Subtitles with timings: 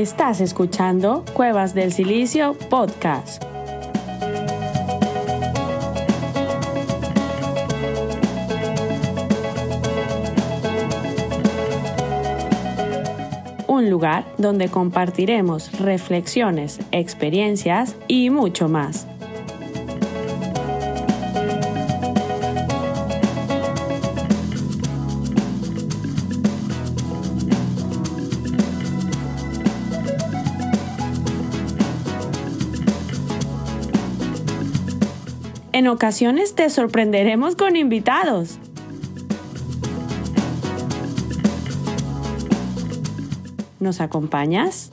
[0.00, 3.44] Estás escuchando Cuevas del Silicio Podcast.
[13.66, 19.09] Un lugar donde compartiremos reflexiones, experiencias y mucho más.
[35.80, 38.58] En ocasiones te sorprenderemos con invitados.
[43.78, 44.90] ¿Nos acompañas?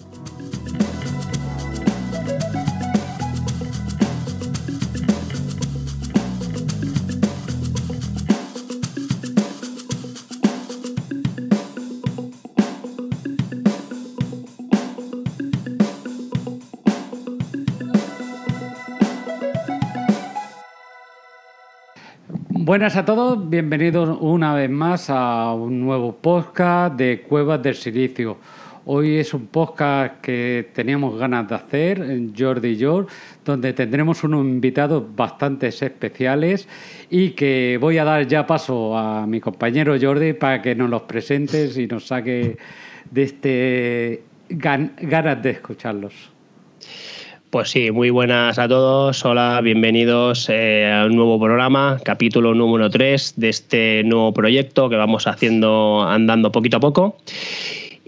[22.77, 28.37] Buenas a todos, bienvenidos una vez más a un nuevo podcast de Cuevas del Silicio.
[28.85, 33.11] Hoy es un podcast que teníamos ganas de hacer, Jordi y George,
[33.43, 36.67] donde tendremos unos invitados bastante especiales
[37.09, 41.01] y que voy a dar ya paso a mi compañero Jordi para que nos los
[41.01, 42.59] presentes y nos saque
[43.09, 46.36] de este ganas de escucharlos.
[47.57, 49.25] Pues sí, muy buenas a todos.
[49.25, 54.95] Hola, bienvenidos eh, a un nuevo programa, capítulo número 3 de este nuevo proyecto que
[54.95, 57.17] vamos haciendo andando poquito a poco.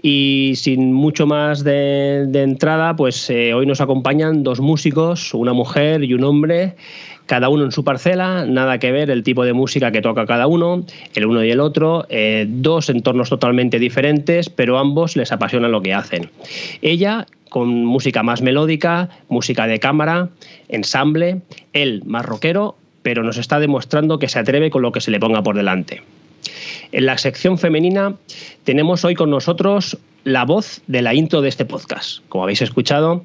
[0.00, 6.04] Y sin mucho más de, entrada, pues eh, hoy nos acompañan dos músicos, una mujer
[6.04, 6.76] y un hombre,
[7.30, 10.48] cada uno en su parcela, nada que ver el tipo de música que toca cada
[10.48, 15.68] uno, el uno y el otro, eh, dos entornos totalmente diferentes, pero ambos les apasiona
[15.68, 16.28] lo que hacen.
[16.82, 20.30] Ella con música más melódica, música de cámara,
[20.68, 21.42] ensamble,
[21.72, 25.20] él más rockero, pero nos está demostrando que se atreve con lo que se le
[25.20, 26.02] ponga por delante.
[26.90, 28.16] En la sección femenina
[28.64, 32.24] tenemos hoy con nosotros la voz de la intro de este podcast.
[32.28, 33.24] Como habéis escuchado,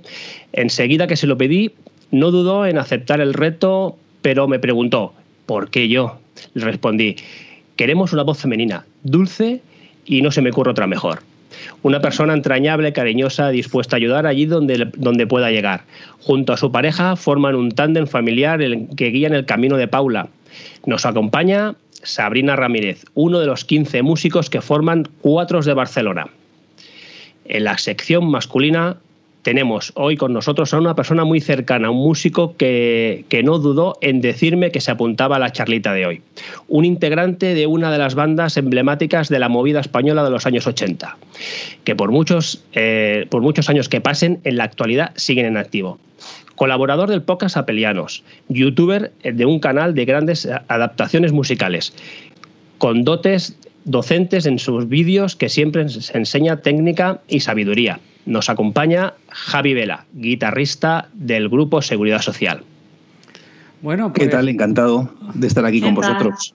[0.54, 1.72] enseguida que se lo pedí,
[2.12, 5.14] no dudó en aceptar el reto, pero me preguntó,
[5.46, 6.20] ¿por qué yo?
[6.54, 7.16] Le respondí,
[7.76, 9.62] queremos una voz femenina, dulce
[10.06, 11.20] y no se me ocurre otra mejor.
[11.84, 15.84] Una persona entrañable, cariñosa, dispuesta a ayudar allí donde, donde pueda llegar.
[16.20, 18.60] Junto a su pareja forman un tándem familiar
[18.96, 20.28] que guían el camino de Paula.
[20.86, 26.28] Nos acompaña Sabrina Ramírez, uno de los 15 músicos que forman Cuatros de Barcelona.
[27.46, 28.98] En la sección masculina
[29.46, 34.20] tenemos hoy con nosotros a una persona muy cercana, un músico que, no dudó en
[34.20, 36.24] decirme que se apuntaba a la charlita de hoy.
[36.68, 40.66] Un integrante de una de las bandas emblemáticas de la movida española de los años
[40.66, 41.18] 80,
[41.84, 46.00] que por muchos, eh, por muchos años que pasen, en la actualidad siguen en activo.
[46.56, 51.94] Colaborador del podcast Apelianos, youtuber de un canal de grandes adaptaciones musicales,
[52.80, 59.14] con dotes docentes en sus vídeos que siempre se enseña técnica y sabiduría nos acompaña
[59.30, 62.64] Javi Vela, guitarrista del grupo Seguridad Social.
[63.82, 64.50] Bueno, ¿qué pues- tal?
[64.50, 66.54] Encantado de estar aquí con vosotros.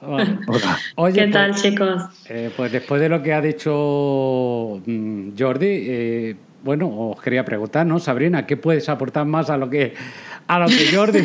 [1.14, 2.03] ¿Qué tal, pues, chicos?
[2.28, 7.86] Eh, pues después de lo que ha dicho mm, Jordi, eh, bueno, os quería preguntar,
[7.86, 8.47] ¿no, Sabrina?
[8.47, 9.94] ¿Qué puedes aportar más a lo que
[10.50, 11.20] a lo que Jordi,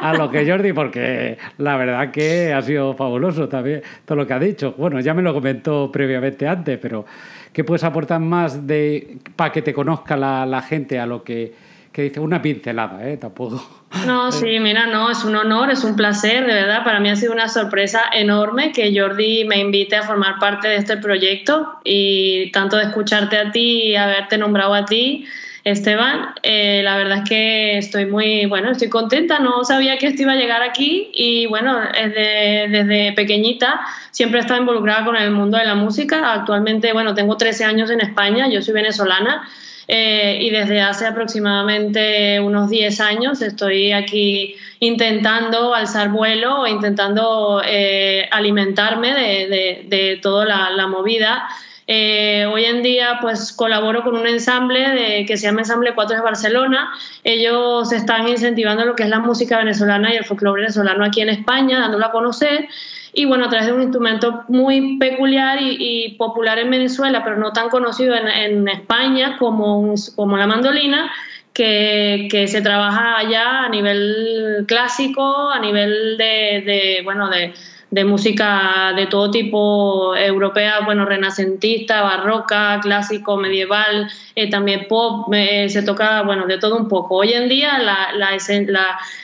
[0.00, 4.32] a lo que Jordi, porque la verdad que ha sido fabuloso también todo lo que
[4.32, 4.74] ha dicho.
[4.78, 7.04] Bueno, ya me lo comentó previamente antes, pero
[7.52, 11.54] ¿Qué puedes aportar más de para que te conozca la, gente a lo que,
[11.94, 12.20] dice?
[12.20, 13.16] Una pincelada, ¿eh?
[13.16, 13.84] Tampoco.
[14.06, 16.84] No, sí, mira, no, es un honor, es un placer, de verdad.
[16.84, 20.76] Para mí ha sido una sorpresa enorme que Jordi me invite a formar parte de
[20.76, 25.26] este proyecto y tanto de escucharte a ti y haberte nombrado a ti
[25.66, 30.22] Esteban, eh, la verdad es que estoy muy, bueno, estoy contenta, no sabía que esto
[30.22, 33.80] iba a llegar aquí y bueno, desde, pequeñita
[34.12, 36.32] siempre he estado involucrada con el mundo de la música.
[36.34, 39.48] Actualmente, bueno, tengo 13 años en España, yo soy venezolana
[39.88, 48.28] eh, y desde hace aproximadamente unos 10 años estoy aquí intentando alzar vuelo, intentando eh,
[48.30, 51.48] alimentarme de, toda la movida
[51.88, 56.16] eh, hoy en día pues colaboro con un ensamble de, que se llama Ensamble 4
[56.16, 56.90] de Barcelona.
[57.22, 61.28] Ellos están incentivando lo que es la música venezolana y el folclore venezolano aquí en
[61.28, 62.68] España, dándolo a conocer.
[63.12, 67.52] Y bueno, a través de un instrumento muy peculiar y, popular en Venezuela, pero no
[67.52, 71.10] tan conocido en, España como, como la mandolina,
[71.54, 77.54] que, que, se trabaja allá a nivel clásico, a nivel de, de bueno, de,
[77.90, 85.68] de música de todo tipo, europea, bueno, renacentista, barroca, clásico, medieval, eh, también pop, eh,
[85.68, 87.16] se toca, bueno, de todo un poco.
[87.16, 88.36] Hoy en día la, la,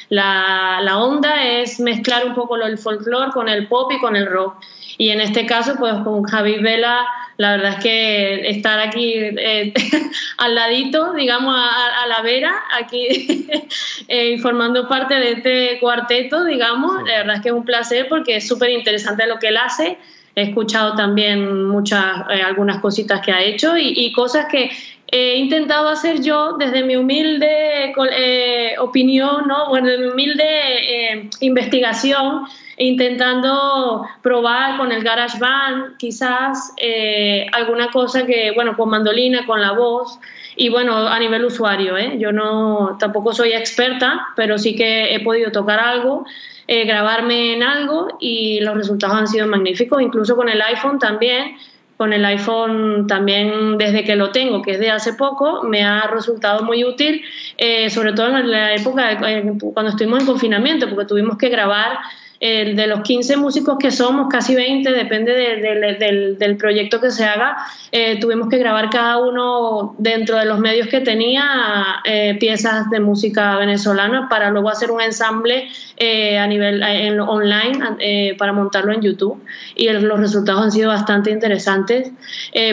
[0.08, 4.26] la, la onda es mezclar un poco el folclore con el pop y con el
[4.26, 4.56] rock.
[4.98, 7.06] Y en este caso, pues con Javi Vela,
[7.36, 9.72] la verdad es que estar aquí eh,
[10.38, 13.48] al ladito, digamos, a, la vera, aquí
[14.08, 18.36] eh, formando parte de este cuarteto, digamos, la verdad es que es un placer porque
[18.36, 19.98] es súper interesante lo que él hace.
[20.34, 24.70] He escuchado también muchas, eh, algunas cositas que ha hecho y, y, cosas que
[25.10, 27.92] he intentado hacer yo desde mi humilde
[28.78, 29.68] opinión, ¿no?
[29.68, 32.46] bueno, desde mi humilde investigación
[32.78, 39.60] intentando probar con el garage band quizás eh, alguna cosa que, bueno, con mandolina, con
[39.60, 40.18] la voz
[40.56, 42.16] y bueno, a nivel usuario, ¿eh?
[42.18, 46.26] yo no, tampoco soy experta, pero sí que he podido tocar algo,
[46.66, 51.56] eh, grabarme en algo y los resultados han sido magníficos, incluso con el iPhone también.
[51.98, 56.08] Con el iPhone también desde que lo tengo, que es de hace poco, me ha
[56.08, 57.22] resultado muy útil,
[57.90, 59.20] sobre todo en la época
[59.72, 62.00] cuando estuvimos en confinamiento, porque tuvimos que grabar
[62.42, 67.56] de los 15 músicos que somos, casi 20, depende del, proyecto que se haga,
[67.92, 72.98] eh, tuvimos que grabar cada uno dentro de los medios que tenía eh, piezas de
[72.98, 76.82] música venezolana para luego hacer un ensamble eh, a nivel
[77.20, 79.40] online para montarlo en YouTube.
[79.76, 82.10] Y los resultados han sido bastante interesantes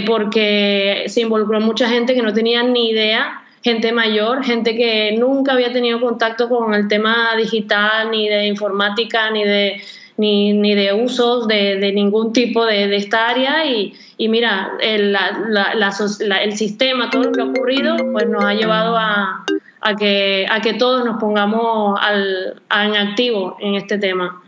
[0.07, 5.53] porque se involucró mucha gente que no tenía ni idea gente mayor, gente que nunca
[5.53, 9.81] había tenido contacto con el tema digital, ni de informática, ni de,
[10.17, 13.65] ni, ni de usos de, de, ningún tipo de, esta área.
[13.65, 15.94] Y, y mira, el, la,
[16.41, 19.45] el, sistema, todo lo que ha ocurrido, pues nos ha llevado a,
[19.81, 24.41] a, que, a que todos nos pongamos al, en activo en este tema.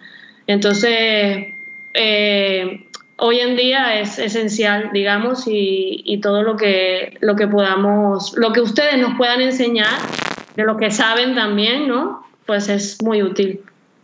[0.47, 1.53] Entonces,
[1.93, 2.85] eh,
[3.21, 8.61] hoy en día es esencial, digamos, y, todo lo que, lo que podamos, lo que
[8.61, 9.99] ustedes nos puedan enseñar,
[10.55, 12.25] de lo que saben también, ¿no?
[12.45, 13.61] Pues es muy útil.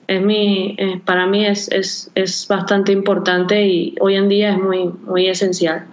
[0.07, 4.57] Es mi, eh, para mí es, es, es, bastante importante y hoy en día es
[4.57, 5.85] muy, muy esencial.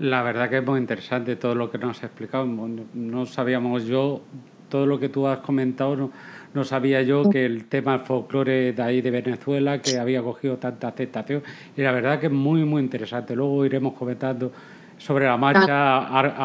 [0.00, 2.46] La verdad que es muy interesante todo lo que nos has explicado.
[2.46, 4.22] No sabíamos yo,
[4.70, 6.10] todo lo que tú has comentado, no,
[6.54, 10.56] no sabía yo que el tema del folclore de ahí de Venezuela, que había cogido
[10.56, 11.42] tanta aceptación,
[11.76, 13.36] y la verdad que es muy, muy interesante.
[13.36, 14.50] Luego iremos comentando
[14.96, 15.98] sobre la marcha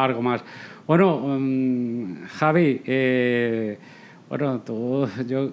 [0.04, 0.42] algo más.
[0.86, 3.78] Bueno, um, Javi, eh,
[4.28, 5.52] bueno, tú, yo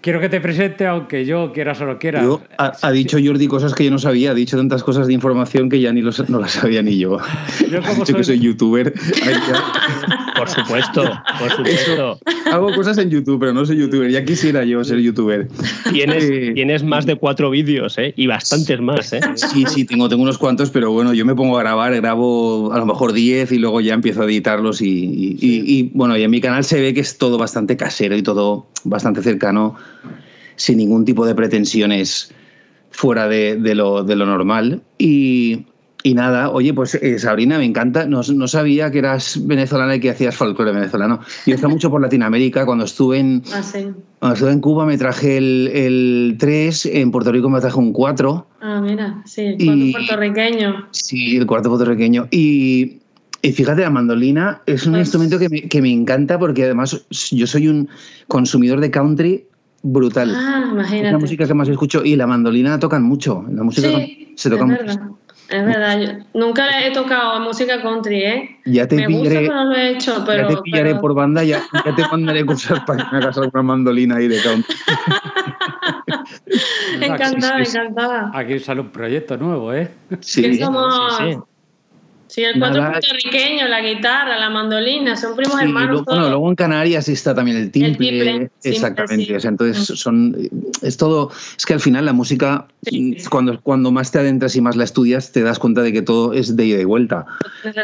[0.00, 2.22] quiero que te presente, aunque yo quiera solo quiera.
[2.58, 5.80] ha, dicho Jordi cosas que yo no sabía, ha dicho tantas cosas de información que
[5.80, 7.18] ya ni los, no las sabía ni yo.
[7.70, 8.92] Yo ha dicho que soy youtuber.
[10.40, 12.18] por supuesto, por supuesto.
[12.50, 14.10] Hago cosas en YouTube, pero no soy youtuber.
[14.10, 15.48] Ya quisiera yo ser youtuber.
[15.92, 18.14] Tienes, eh, tienes más de cuatro vídeos, ¿eh?
[18.16, 19.20] Y bastantes más, ¿eh?
[19.34, 22.78] Sí, sí, tengo, tengo unos cuantos, pero bueno, yo me pongo a grabar, grabo a
[22.78, 26.30] lo mejor diez y luego ya empiezo a editarlos y, y, y bueno, y en
[26.30, 29.76] mi canal se ve que es todo bastante casero y todo bastante cercano,
[30.56, 32.32] sin ningún tipo de pretensiones
[32.90, 34.82] fuera de, lo, normal.
[34.98, 35.66] Y,
[36.04, 38.06] nada, oye, pues eh, Sabrina, me encanta.
[38.06, 41.20] No, sabía que eras venezolana y que hacías folclore venezolano.
[41.46, 42.64] Yo estaba mucho por Latinoamérica.
[42.64, 43.42] Cuando estuve en,
[44.20, 48.46] ah, estuve en Cuba me traje el, 3, en Puerto Rico me traje un 4.
[48.62, 50.88] Ah, mira, sí, el cuarto puertorriqueño.
[50.90, 52.28] Sí, el cuarto puertorriqueño.
[52.30, 52.98] Y,
[53.42, 57.06] y fíjate, la mandolina es un pues instrumento que me, que me, encanta porque además
[57.30, 57.88] yo soy un
[58.26, 59.44] consumidor de country
[59.82, 60.34] brutal.
[60.34, 61.06] Ah, imagínate.
[61.06, 63.44] Es la música que más escucho y la mandolina tocan mucho.
[63.50, 65.18] La música sí, se toca mucho.
[65.50, 68.60] Es verdad, yo nunca he tocado música country, ¿eh?
[68.66, 71.12] Ya te me pillaré, gusta, pero no lo he hecho, pero, ya te pillaré por
[71.12, 74.76] banda, ya, ya te mandaré cosas para que me hagas alguna mandolina ahí de country.
[77.00, 78.30] encantada, encantada.
[78.32, 79.90] Aquí sale un proyecto nuevo, ¿eh?
[80.20, 80.64] Sí, sí,
[81.18, 81.38] sí.
[82.30, 86.04] Sí, el cuatro puertorriqueño, la guitarra, la mandolina, son primos hermanos.
[86.04, 88.50] bueno, luego en Canarias está también el timbre.
[88.62, 89.36] exactamente.
[89.42, 90.36] entonces son
[90.80, 91.32] es todo.
[91.58, 92.68] Es que al final la música,
[93.30, 96.32] cuando, cuando más te adentras y más la estudias, te das cuenta de que todo
[96.32, 97.26] es de ida y vuelta.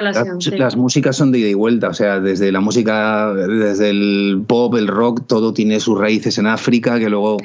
[0.00, 1.88] las, músicas son de ida y vuelta.
[1.88, 6.47] O sea, desde la música, desde el pop, el rock, todo tiene sus raíces en
[6.47, 7.38] África, que luego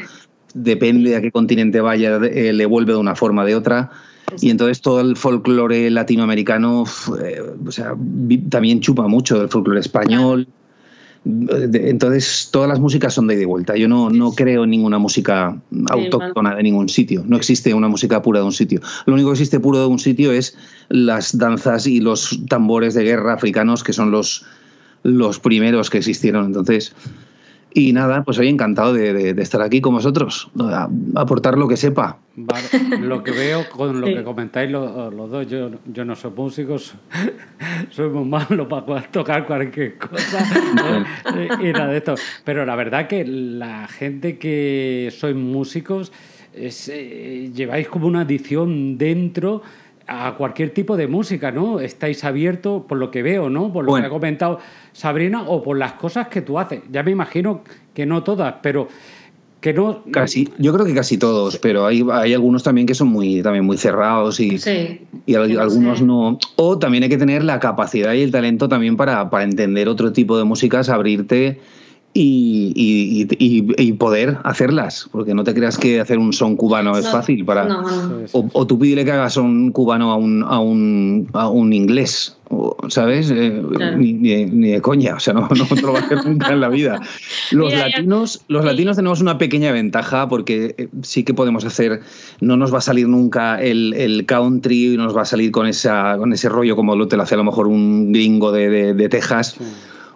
[0.54, 3.90] depende a qué continente vaya, eh, le vuelve de una forma o de otra.
[4.40, 6.86] Y entonces todo el folclore latinoamericano,
[7.24, 7.96] eh, o sea,
[8.50, 10.48] también chupa mucho del folclore español.
[11.24, 13.76] Entonces, todas las músicas son de ida y vuelta.
[13.76, 15.56] Yo no, no creo en ninguna música
[15.92, 17.24] autóctona de ningún sitio.
[17.28, 18.82] No existe una música pura de un sitio.
[19.06, 20.58] Lo único que existe puro de un sitio es
[20.90, 24.46] las danzas y los tambores de guerra africanos, que son los,
[25.04, 26.48] los primeros que existieron.
[26.48, 26.96] Entonces,
[27.74, 30.50] Y nada, pues hoy encantado de, estar aquí con vosotros,
[31.16, 32.18] aportar lo que sepa.
[33.00, 34.94] lo que veo con lo que comentáis los,
[35.32, 36.78] dos, yo, yo, no soy músico,
[37.90, 40.46] soy muy malo para tocar cualquier cosa
[41.62, 42.16] y nada de esto.
[42.44, 46.12] Pero la verdad que la gente que sois músicos
[46.54, 49.62] eh, lleváis como una adición dentro
[50.08, 51.80] a cualquier tipo de música, ¿no?
[51.80, 53.72] Estáis abiertos por lo que veo, ¿no?
[53.72, 54.60] Por lo que ha comentado
[54.94, 56.82] Sabrina o por las cosas que tú haces.
[56.92, 57.62] Ya me imagino
[57.94, 58.88] que no todas, pero
[59.62, 63.10] que no casi yo creo que casi todos pero hay, hay algunos también que son
[63.10, 64.60] muy también muy cerrados y,
[65.28, 69.30] y algunos no o también hay que tener la capacidad y el talento también para,
[69.30, 71.62] para entender otro tipo de músicas abrirte
[72.14, 77.46] y, y, poder hacerlas, porque no te creas que hacer un son cubano es fácil
[77.46, 77.84] para
[78.34, 82.38] O, tú pídele que hagas un cubano a un, a un, a un inglés,
[82.90, 83.32] ¿sabes?
[83.32, 83.62] Eh,
[83.98, 86.60] ni, ni, de coña, o sea, no, no te lo va a hacer nunca en
[86.60, 87.00] la vida.
[87.52, 92.02] Los latinos, los latinos tenemos una pequeña ventaja porque eh, sí que podemos hacer,
[92.42, 96.18] no nos va a salir nunca el, el country, nos va a salir con, esa,
[96.18, 98.94] con ese rollo como lo te lo hace a lo mejor un gringo de, de,
[98.94, 99.58] de Texas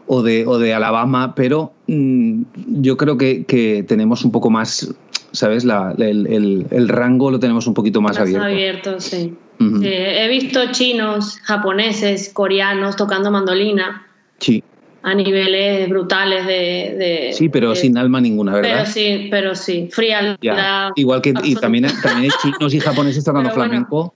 [0.08, 2.44] o de, o de Alabama, pero mm,
[2.82, 4.94] yo creo que, que, tenemos un poco más,
[5.32, 5.66] ¿sabes?
[5.66, 8.46] La, el, el, rango lo tenemos un poquito más, más abierto.
[8.46, 9.34] abierto sí.
[9.60, 14.06] he visto chinos, japoneses, coreanos tocando mandolina.
[14.40, 14.64] Sí.
[15.02, 17.30] A niveles brutales de.
[17.34, 18.72] sí, pero sin alma ninguna, ¿verdad?
[18.72, 19.88] Pero sí, pero sí.
[19.92, 20.92] Frialdad.
[20.96, 24.16] Igual que y también, también hay chinos y japoneses tocando flamenco.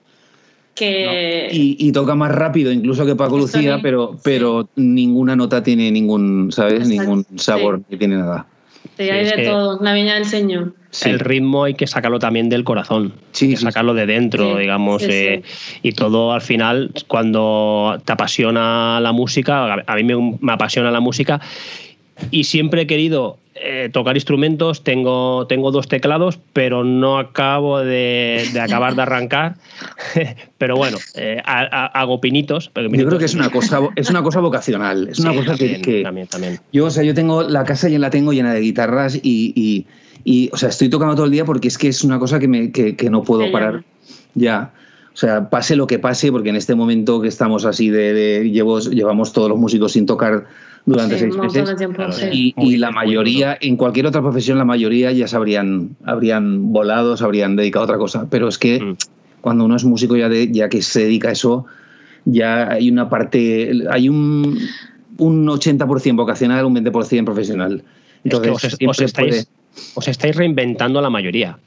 [0.81, 6.87] Y, toca más rápido incluso que Paco Lucía, pero, pero ninguna nota tiene ningún, ¿sabes?
[6.87, 8.45] Ningún sabor, que tiene nada.
[8.97, 10.73] Sí, hay de todo, la viña del Señor.
[11.05, 15.43] El ritmo hay que sacarlo también del corazón, sí, sacarlo de dentro, digamos, eh,
[15.83, 20.99] y todo al final, cuando te apasiona la música, a mí me, me apasiona la
[20.99, 21.39] música,
[22.31, 28.47] y siempre he querido eh, tocar instrumentos, tengo, tengo dos teclados, pero no acabo de,
[28.61, 29.55] acabar de arrancar.
[30.57, 35.09] pero bueno, eh, hago pinitos, Yo creo que es una cosa, es una cosa vocacional.
[35.09, 36.59] Es una cosa que, también, también.
[36.71, 39.85] Yo, o sea, yo tengo la casa y la tengo llena de guitarras y,
[40.23, 42.47] y, o sea, estoy tocando todo el día porque es que es una cosa que,
[42.47, 43.83] me, que, no puedo parar.
[44.35, 44.71] Ya.
[45.13, 48.51] O sea, pase lo que pase, porque en este momento que estamos así de, de
[48.51, 50.45] llevamos todos los músicos sin tocar
[50.85, 51.75] durante seis meses.
[52.31, 57.23] y, la mayoría, en cualquier otra profesión, la mayoría ya se habrían, habrían volado, se
[57.23, 58.27] habrían dedicado a otra cosa.
[58.29, 58.95] Pero es que mm.
[59.41, 61.65] cuando uno es músico ya, de, ya que se dedica a eso,
[62.25, 64.57] ya hay una parte, hay un,
[65.17, 67.83] un 80% vocacional, un 20% profesional.
[68.23, 69.47] Entonces, os, estáis,
[69.95, 71.57] os estáis reinventando la mayoría.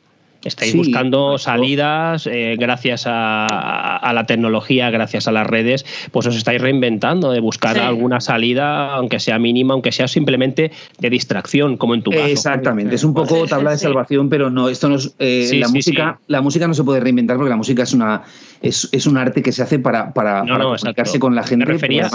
[0.45, 6.61] Estáis buscando salidas eh, gracias a, la tecnología, gracias a las redes, pues os estáis
[6.61, 12.03] reinventando de buscar alguna salida, aunque sea mínima, aunque sea simplemente de distracción, como en
[12.03, 12.27] tu caso.
[12.27, 16.19] Exactamente, es un poco tabla de salvación, pero no, esto no es, eh, la música,
[16.27, 18.23] la música no se puede reinventar porque la música es una
[18.63, 21.67] es, es un arte que se hace para, para, comunicarse con la gente.
[21.67, 22.09] Me refería,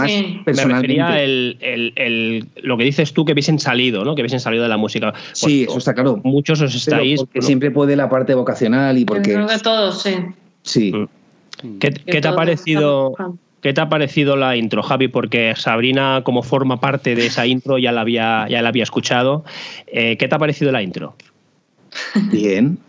[0.46, 4.16] refería el, el, lo que dices tú que hubiesen salido, ¿no?
[4.16, 5.14] Que hubiesen salido de la música.
[5.34, 6.22] sí, eso está claro.
[6.24, 7.20] Muchos os estáis.
[7.20, 9.34] porque siempre puede la parte vocacional y porque.
[9.34, 10.16] Creo que todos, sí.
[10.64, 10.92] Sí.
[11.64, 11.78] Mm.
[11.78, 13.14] ¿Qué, te ha parecido?
[13.62, 15.08] ¿Qué te ha parecido la intro, Javi?
[15.08, 19.44] Porque Sabrina, como forma parte de esa intro, ya la había, ya la había escuchado.
[19.88, 21.16] Eh, ¿Qué te ha parecido la intro?
[22.32, 22.80] Bien.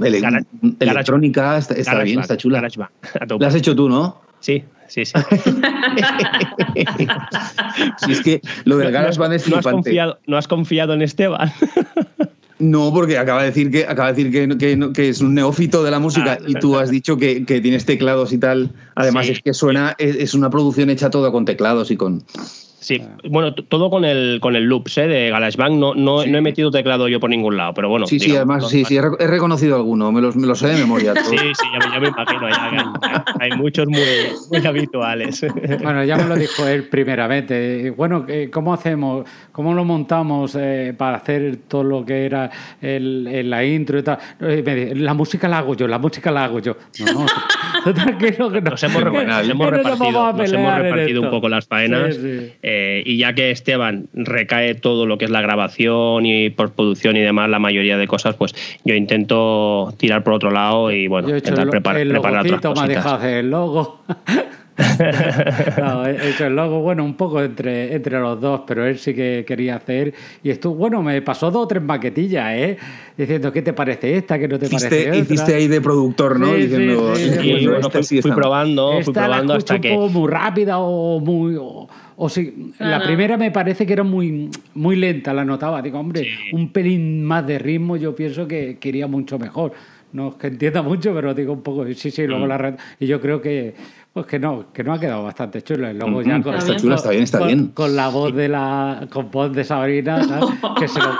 [0.00, 2.60] electrónica está, bien, está chula.
[2.60, 4.20] La has hecho tú, ¿no?
[4.40, 5.12] Sí, sí, sí.
[7.98, 11.50] si es que lo del GarageBand es no has, confiado, no has confiado en Esteban.
[12.58, 15.90] No, porque acaba de decir que acaba de decir que, que, es un neófito de
[15.90, 18.72] la música ah, y tú has dicho que, tienes teclados y tal.
[18.94, 22.22] Además es que suena, es, una producción hecha toda con teclados y con.
[22.86, 25.08] Sí, bueno, todo con el con el loops ¿eh?
[25.08, 25.76] de GarageBand.
[25.76, 28.06] No, no, no, he metido teclado yo por ningún lado, pero bueno.
[28.06, 31.12] Sí, sí, además, sí, sí, he reconocido alguno, me los, me los sé de memoria.
[31.24, 34.00] sí, sí, ya me, imagino, ya, hay muchos muy,
[34.52, 35.44] muy habituales.
[35.82, 37.90] Bueno, ya me lo dijo él primeramente.
[37.90, 42.50] Bueno, ¿cómo hacemos, cómo lo montamos eh, para hacer todo lo que era
[42.80, 44.18] el, la intro y tal?
[44.40, 46.76] Eh, la música la hago yo, la música la hago yo.
[47.00, 47.26] No,
[47.84, 48.70] no, tranquilo que no.
[48.70, 52.14] Nos hemos, nos hemos repartido, nos hemos repartido un poco las faenas.
[52.14, 57.16] Sí, eh, y ya que Esteban recae todo lo que es la grabación y postproducción
[57.16, 58.54] y demás, la mayoría de cosas, pues
[58.84, 63.20] yo intento tirar por otro lado y bueno, intentar preparar, el preparar otras cositas.
[63.22, 64.00] me el logo.
[65.78, 69.44] no, hecho el logo, bueno, un poco entre, entre los dos, pero él sí que
[69.46, 70.12] quería hacer.
[70.42, 72.76] Y esto, bueno, me pasó dos o tres maquetillas, ¿eh?
[73.16, 74.38] Diciendo, ¿qué te parece esta?
[74.38, 75.16] ¿Qué no te parece otra?
[75.16, 76.52] Hiciste ahí de productor, ¿no?
[76.52, 79.96] Diciendo, y, bueno, fui, probando, fui probando hasta que...
[79.96, 81.56] muy rápida o muy...
[82.18, 85.82] O, sí, la primera me parece que era muy, muy lenta, la notaba.
[85.82, 89.72] Digo, hombre, un pelín más de ritmo yo pienso que, que iría mucho mejor
[90.16, 92.74] no es que entienda mucho, pero digo un poco, sí, sí, luego la red.
[92.98, 93.74] Y yo creo que,
[94.16, 95.90] pues que no, que no ha quedado bastante chulo.
[95.90, 97.66] Y luego ya con, está chula, está bien, está bien.
[97.74, 100.22] Con la voz de la, con voz de Sabrina,
[100.78, 101.10] que se lo,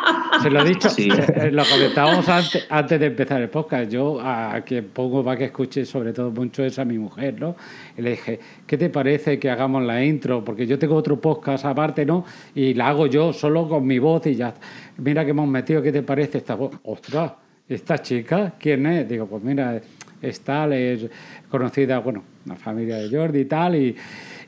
[0.40, 3.90] se lo, he dicho, eh, lo comentábamos antes, antes de empezar el podcast.
[3.90, 7.54] Yo a quien pongo para que escuche sobre todo mucho es a mi mujer, ¿no?
[7.98, 10.42] Y le dije, ¿qué te parece que hagamos la intro?
[10.42, 12.24] Porque yo tengo otro podcast aparte, ¿no?
[12.54, 14.54] Y la hago yo solo con mi voz y ya.
[14.96, 16.74] Mira que hemos metido, ¿qué te parece esta voz?
[16.84, 17.32] ¡Ostras!
[17.68, 19.06] ¿esta chica quién es?
[19.06, 19.82] Digo, pues mira,
[20.22, 21.10] es tal, es
[21.50, 23.96] conocida, bueno, la familia de Jordi y tal, y,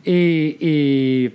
[0.04, 1.30] y,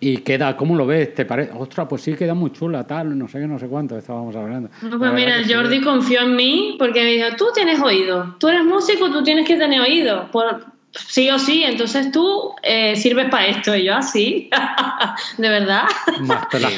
[0.00, 1.14] y, queda, ¿cómo lo ves?
[1.14, 1.52] ¿Te parece?
[1.52, 4.70] Ostras, pues sí, queda muy chula, tal, no sé qué, no sé cuánto estábamos hablando.
[4.82, 8.64] No, pues mira, Jordi confió en mí porque me dijo, tú tienes oído, tú eres
[8.64, 10.30] músico, tú tienes que tener oído.
[10.30, 13.74] Por, sí o sí, entonces tú eh, sirves para esto.
[13.76, 15.84] Y yo, así, ah, de verdad.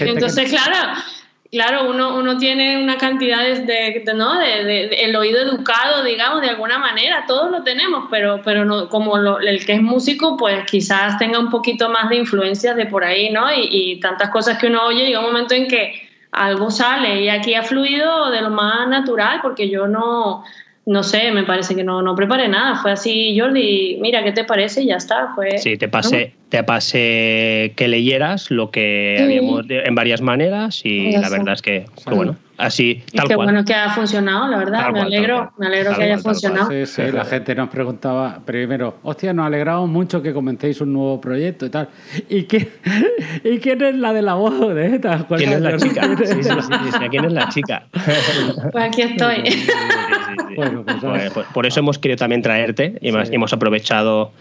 [0.00, 0.94] entonces, claro
[1.54, 4.40] claro, uno, uno tiene una cantidad de, ¿no?
[4.40, 9.16] De, el oído educado, digamos, de alguna manera, todos lo tenemos, pero, pero no, como
[9.38, 13.30] el que es músico, pues quizás tenga un poquito más de influencias de por ahí,
[13.30, 13.52] ¿no?
[13.52, 15.92] Y, y tantas cosas que uno oye, llega un momento en que
[16.32, 20.42] algo sale y aquí ha fluido de lo más natural, porque yo no,
[20.86, 22.76] no sé, me parece que no, no preparé nada.
[22.76, 24.82] Fue así, Jordi, mira, ¿qué te parece?
[24.82, 25.32] Y ya está.
[25.34, 31.12] Fue, sí, te pasé, te pasé que leyeras lo que habíamos en varias maneras y
[31.16, 34.90] la verdad es que, bueno, así, tal qué bueno que ha funcionado, la verdad.
[34.92, 36.70] me alegro, me alegro que haya funcionado.
[36.70, 41.20] Sí, sí, la gente nos preguntaba primero, hostia, nos alegramos mucho que comentéis un nuevo
[41.20, 41.88] proyecto y tal.
[42.28, 42.68] ¿Y, qué,
[43.44, 45.26] ¿y quién es la de la voz de esta?
[45.36, 46.02] ¿Quién es la chica?
[46.24, 47.86] Sí, sí, sí, ¿Quién es la chica?
[48.72, 49.42] Pues aquí estoy.
[50.56, 54.32] Bueno, pues, pues, por eso hemos querido también traerte y hemos aprovechado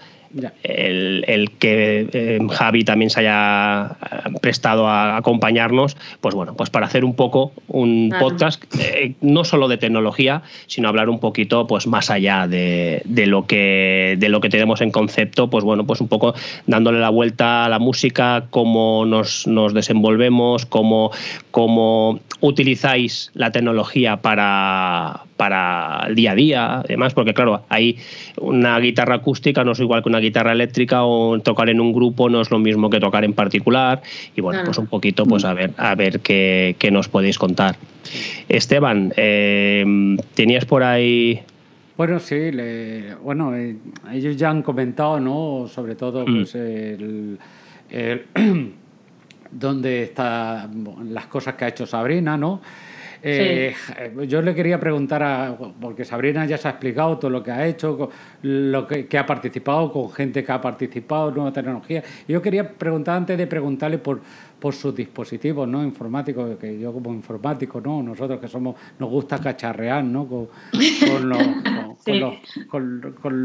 [0.64, 6.88] el, que eh, Javi también se haya eh, prestado a acompañarnos, pues bueno, pues para
[6.88, 11.88] hacer un poco un podcast, eh, no solo de tecnología, sino hablar un poquito pues
[11.88, 16.08] más allá de, lo que, de lo que tenemos en concepto, pues bueno, pues un
[16.08, 16.34] poco
[16.66, 21.12] dándole la vuelta a la música, cómo nos, nos desenvolvemos, cómo,
[21.52, 27.98] cómo utilizáis la tecnología para, para el día a día, además, porque claro, hay
[28.38, 32.30] una guitarra acústica no es igual que una guitarra eléctrica o tocar en un grupo
[32.30, 34.02] no es lo mismo que tocar en particular
[34.38, 37.76] y bueno, pues un poquito pues a ver, a ver qué, nos podéis contar.
[38.48, 41.42] Esteban, eh, tenías por ahí
[41.98, 42.52] bueno, sí,
[43.22, 43.76] bueno, eh,
[44.14, 45.68] ellos ya han comentado, ¿no?
[45.68, 46.36] Sobre todo, mm.
[46.36, 47.38] pues, el,
[49.52, 52.62] dónde están las cosas que ha hecho Sabrina, ¿no?
[53.26, 53.74] Eh,
[54.28, 57.66] yo le quería preguntar, a, porque Sabrina ya se ha explicado todo lo que ha
[57.66, 58.10] hecho,
[58.42, 62.04] lo que, ha participado, con gente que ha participado, nueva tecnología.
[62.28, 64.20] Yo quería preguntar, antes de preguntarle por,
[64.60, 65.82] por sus dispositivos ¿no?
[65.86, 68.04] informáticos, que yo como informático, ¿no?
[68.04, 70.28] nosotros que somos, nos gusta cacharrear ¿no?
[70.28, 70.50] con,
[71.08, 71.30] con,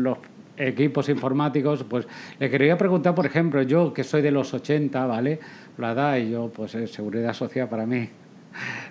[0.03, 0.19] los,
[0.57, 2.05] equipos informáticos, pues
[2.41, 5.39] le quería preguntar, por ejemplo, yo que soy de los 80, ¿vale?
[5.77, 8.09] La edad y yo, pues seguridad social para mí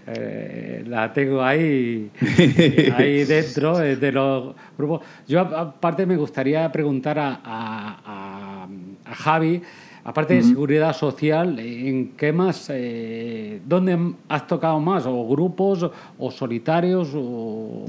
[0.07, 2.09] eh, la tengo ahí,
[2.95, 5.01] ahí dentro de los grupos.
[5.27, 8.67] Yo aparte me gustaría preguntar a, a,
[9.13, 9.61] Javi,
[10.05, 15.05] aparte de seguridad social, ¿en qué más, eh, dónde has tocado más?
[15.05, 17.09] ¿O grupos o solitarios?
[17.13, 17.85] O,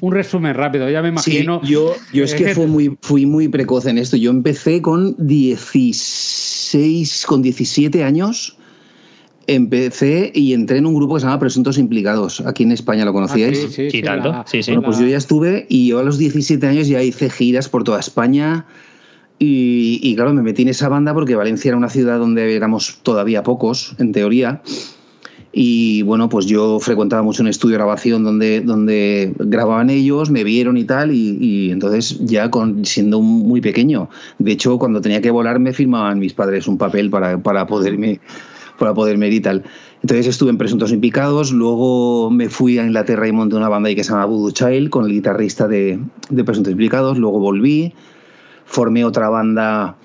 [0.00, 1.62] un, resumen rápido, ya me imagino.
[1.62, 4.16] yo, yo es, que, muy, fui muy precoz en esto.
[4.16, 8.56] Yo empecé con 16, con 17 años
[9.54, 12.40] empecé y entré en un grupo que se llama Presuntos Implicados.
[12.46, 13.64] Aquí en España lo conocíais.
[13.66, 14.44] Ah, sí, sí, tanto.
[14.46, 17.68] sí, Bueno, pues yo ya estuve y yo a los 17 años ya hice giras
[17.68, 18.66] por toda España.
[19.42, 23.42] Y, claro, me metí en esa banda porque Valencia era una ciudad donde éramos todavía
[23.42, 24.60] pocos, en teoría.
[25.50, 30.44] Y bueno, pues yo frecuentaba mucho un estudio de grabación donde, donde grababan ellos, me
[30.44, 34.10] vieron y tal, y, entonces ya con, siendo muy pequeño.
[34.38, 38.20] De hecho, cuando tenía que volar me firmaban mis padres un papel para, para poderme
[38.80, 39.62] para poder medir y tal.
[40.02, 43.94] Entonces estuve en Presuntos Impicados, luego me fui a Inglaterra y monté una banda ahí
[43.94, 47.92] que se llama Voodoo Child con el guitarrista de, de Presuntos Impicados, luego volví,
[48.64, 49.96] formé otra banda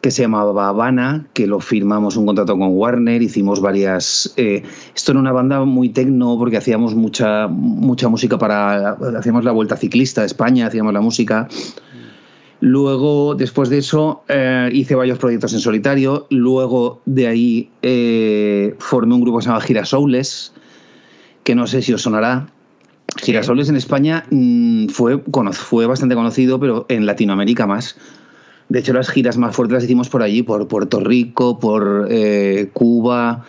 [0.00, 4.32] que se llamaba Habana, que lo firmamos un contrato con Warner, hicimos varias...
[4.36, 4.62] Eh,
[4.94, 8.92] esto era una banda muy tecno porque hacíamos mucha, mucha música para...
[9.18, 11.48] Hacíamos la Vuelta Ciclista de España, hacíamos la música
[12.60, 16.26] Luego, después de eso, eh, hice varios proyectos en solitario.
[16.28, 20.52] Luego de ahí eh, formé un grupo que se llama Girasoules,
[21.42, 22.48] que no sé si os sonará.
[23.16, 27.96] Girasoules en España mm, fue, fue bastante conocido, pero en Latinoamérica más.
[28.68, 32.68] De hecho, las giras más fuertes las hicimos por allí, por Puerto Rico, por eh,
[32.72, 33.44] Cuba,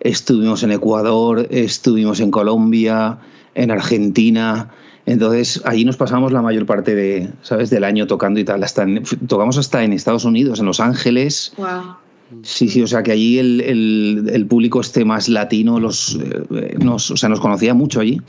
[0.00, 3.18] estuvimos en Ecuador, estuvimos en Colombia,
[3.54, 4.70] en Argentina.
[5.06, 7.70] Entonces, ahí nos pasamos la mayor parte de, ¿sabes?
[7.70, 8.62] del año tocando y tal.
[8.64, 8.84] Hasta
[9.28, 11.52] tocamos hasta en Estados Unidos, en Los Ángeles.
[12.42, 16.18] Sí, sí, o sea que allí el, público esté más latino, los,
[16.50, 18.20] eh, nos, o sea, nos conocía mucho allí.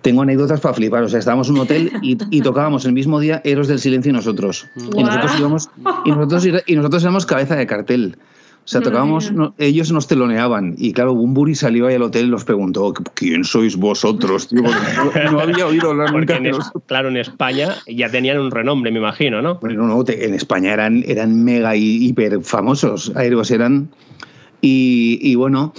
[0.00, 3.42] Tengo anécdotas para flipar, o sea, estábamos en un hotel y, tocábamos el mismo día
[3.44, 4.66] Héroes del Silencio y nosotros.
[4.94, 5.70] Y nosotros, íbamos,
[6.06, 8.16] y, nosotros, y nosotros éramos cabeza de cartel.
[8.66, 12.44] O sea, tocábamos, ellos nos teloneaban y claro, Bumburi salió ahí al hotel y nos
[12.44, 14.52] preguntó, ¿quién sois vosotros?
[14.52, 16.40] no, había oído hablar nunca.
[16.86, 19.60] claro, en España ya tenían un renombre, me imagino, ¿no?
[19.60, 23.88] Bueno, no, en España eran, eran mega y hiper famosos, aéreos eran.
[24.60, 25.72] Y, bueno,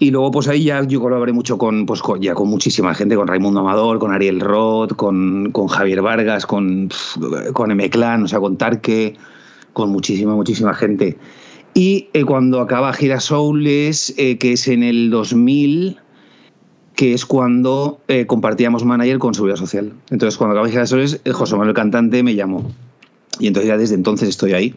[0.00, 3.28] y luego pues ahí ya yo colaboré mucho con, pues, ya con muchísima gente, con
[3.28, 6.88] Raimundo Amador, con Ariel Roth, con, con Javier Vargas, con,
[7.52, 9.14] con M-Clan, o sea, con Tarque,
[9.72, 11.16] con muchísima, muchísima gente.
[11.74, 15.98] Y eh, cuando acaba Girasoules, eh, que es en el 2000,
[16.94, 19.92] que es cuando eh, compartíamos manager con Seguridad Social.
[20.10, 22.70] Entonces, cuando acaba Girasoules, José Manuel Cantante me llamó.
[23.40, 24.74] Y entonces ya desde entonces estoy ahí,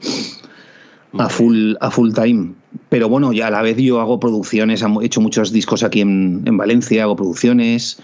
[1.13, 2.53] a full, a full time.
[2.89, 6.41] Pero bueno, ya a la vez yo hago producciones, he hecho muchos discos aquí en,
[6.45, 7.99] en Valencia, hago producciones,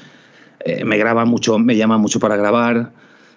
[0.85, 2.91] me graba mucho, me llama mucho para grabar.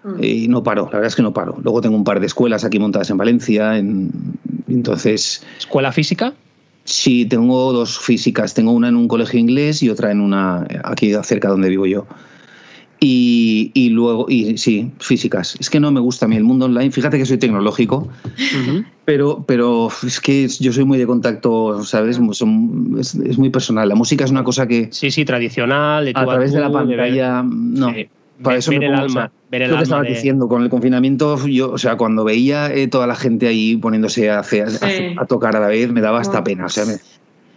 [0.06, 0.22] Mm.
[0.22, 1.58] Y no paro, la verdad es que no paro.
[1.62, 4.10] Luego tengo un par de escuelas aquí montadas en Valencia, en,
[4.68, 5.44] entonces...
[5.58, 6.32] ¿Escuela física?
[6.84, 8.54] Sí, tengo dos físicas.
[8.54, 12.06] Tengo una en un colegio inglés y otra en una aquí cerca donde vivo yo.
[12.98, 15.56] Y, luego, y sí, físicas.
[15.60, 16.90] Es que no me gusta a mí el mundo online.
[16.90, 18.08] Fíjate que soy tecnológico,
[19.04, 22.18] pero, pero es que yo soy muy de contacto, ¿sabes?
[22.18, 23.88] es, muy personal.
[23.88, 24.88] La música es una cosa que.
[24.92, 26.10] Sí, sí, tradicional.
[26.14, 27.42] a través de la pantalla.
[27.44, 27.92] no.
[28.42, 29.30] Para eso ver el alma.
[29.50, 33.16] lo que estabas diciendo, con el confinamiento, yo, o sea, cuando veía eh, toda la
[33.16, 36.66] gente ahí poniéndose a, a, tocar a la vez, me daba hasta pena.
[36.66, 36.84] O sea,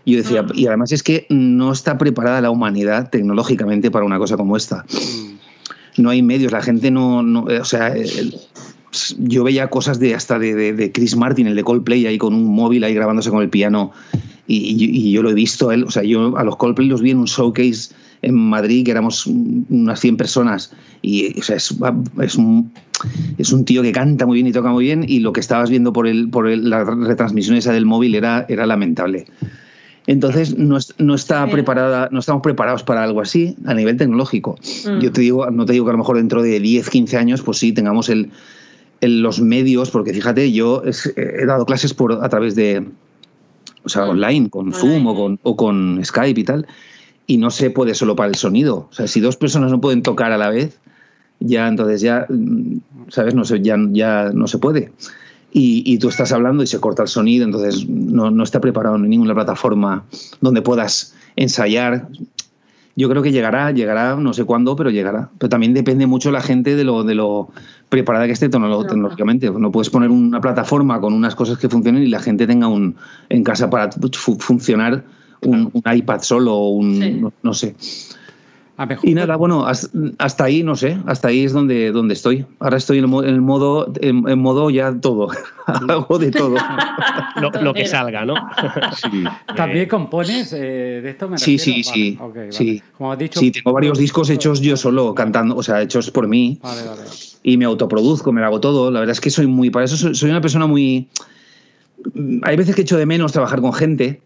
[0.06, 4.38] yo decía, y además es que no está preparada la humanidad tecnológicamente para una cosa
[4.38, 4.86] como esta.
[4.92, 6.02] Mm.
[6.02, 7.94] No hay medios, la gente no, no eh, o sea,
[9.18, 12.46] yo veía cosas de hasta de, de, Chris Martin, el de Coldplay, ahí con un
[12.46, 13.92] móvil ahí grabándose con el piano,
[14.48, 17.12] y, y, yo lo he visto, él, o sea, yo a los Coldplay los vi
[17.12, 21.72] en un showcase en Madrid, que éramos unas 100 personas, y es,
[22.38, 22.72] un,
[23.38, 25.70] es un tío que canta muy bien y toca muy bien, y lo que estabas
[25.70, 29.26] viendo por, el, por la retransmisión esa del móvil era, era lamentable.
[30.08, 34.56] Entonces no, no, está preparada, no estamos preparados para algo así a nivel tecnológico.
[34.86, 35.00] Mm.
[35.02, 37.42] Yo te digo, no te digo que a lo mejor dentro de 10, 15 años,
[37.44, 38.32] pues sí, tengamos el,
[39.02, 40.82] los medios, porque fíjate, yo
[41.16, 42.88] he dado clases por, a través de,
[43.84, 44.10] o sea, mm.
[44.10, 46.68] online, con Zoom o con, o con Skype y tal,
[47.30, 48.88] y no se puede solo para el sonido.
[48.90, 50.80] O sea, si dos personas no pueden tocar a la vez,
[51.40, 52.78] ya entonces ya, mm,
[53.10, 53.36] ¿sabes?
[53.36, 54.92] No se, ya, ya no se puede.
[55.52, 59.08] Y, tú estás hablando y se corta el sonido, entonces no, no está preparado en
[59.08, 60.06] ninguna plataforma
[60.42, 62.08] donde puedas ensayar.
[62.96, 65.30] Yo creo que llegará, llegará, no sé cuándo, pero llegará.
[65.38, 67.50] Pero también depende mucho la gente de lo, de lo
[67.90, 69.52] preparada que esté tecnológicamente.
[69.52, 72.96] No puedes poner una plataforma con unas cosas que funcionen y la gente tenga un
[73.30, 75.04] en casa para funcionar
[75.42, 77.76] un, iPad solo o un, no, sé.
[79.04, 79.66] Y nada, bueno,
[80.20, 82.46] hasta ahí, no sé, hasta ahí es donde, donde estoy.
[82.60, 85.28] Ahora estoy en el modo, en, modo ya todo,
[85.66, 86.56] hago de todo.
[87.62, 88.36] lo, que salga, ¿no?
[89.56, 91.28] ¿También compones eh, de esto?
[91.28, 92.18] Me sí, sí, sí.
[92.52, 92.82] sí.
[92.98, 96.30] Como has dicho, sí, tengo varios discos hechos yo solo, cantando, o sea, hechos por
[96.30, 96.58] mí.
[96.64, 97.02] Vale, vale.
[97.44, 98.92] Y me autoproduzco, me lo hago todo.
[98.92, 101.10] La verdad es que soy muy, para eso soy una persona muy...
[102.44, 104.22] Hay veces que echo de menos trabajar con gente,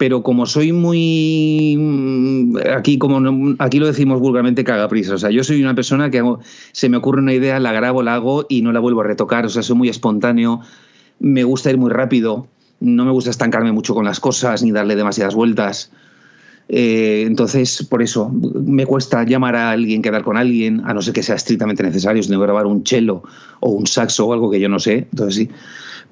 [0.00, 5.44] pero como soy muy mm, aquí como aquí lo decimos vulgarmente cagaprisa, o sea, yo
[5.44, 6.24] soy una persona que
[6.72, 9.44] se me ocurre una idea, la grabo, la hago y no la vuelvo a retocar,
[9.44, 10.60] o sea, soy muy espontáneo,
[11.18, 12.46] me gusta ir muy rápido,
[12.80, 15.92] no me gusta estancarme mucho con las cosas ni darle demasiadas vueltas.
[16.70, 21.12] Eh, entonces, por eso, me cuesta llamar a alguien, quedar con alguien, a no ser
[21.12, 23.22] que sea estrictamente necesario, si tengo que grabar un cello
[23.58, 25.50] o un saxo o algo que yo no sé, entonces sí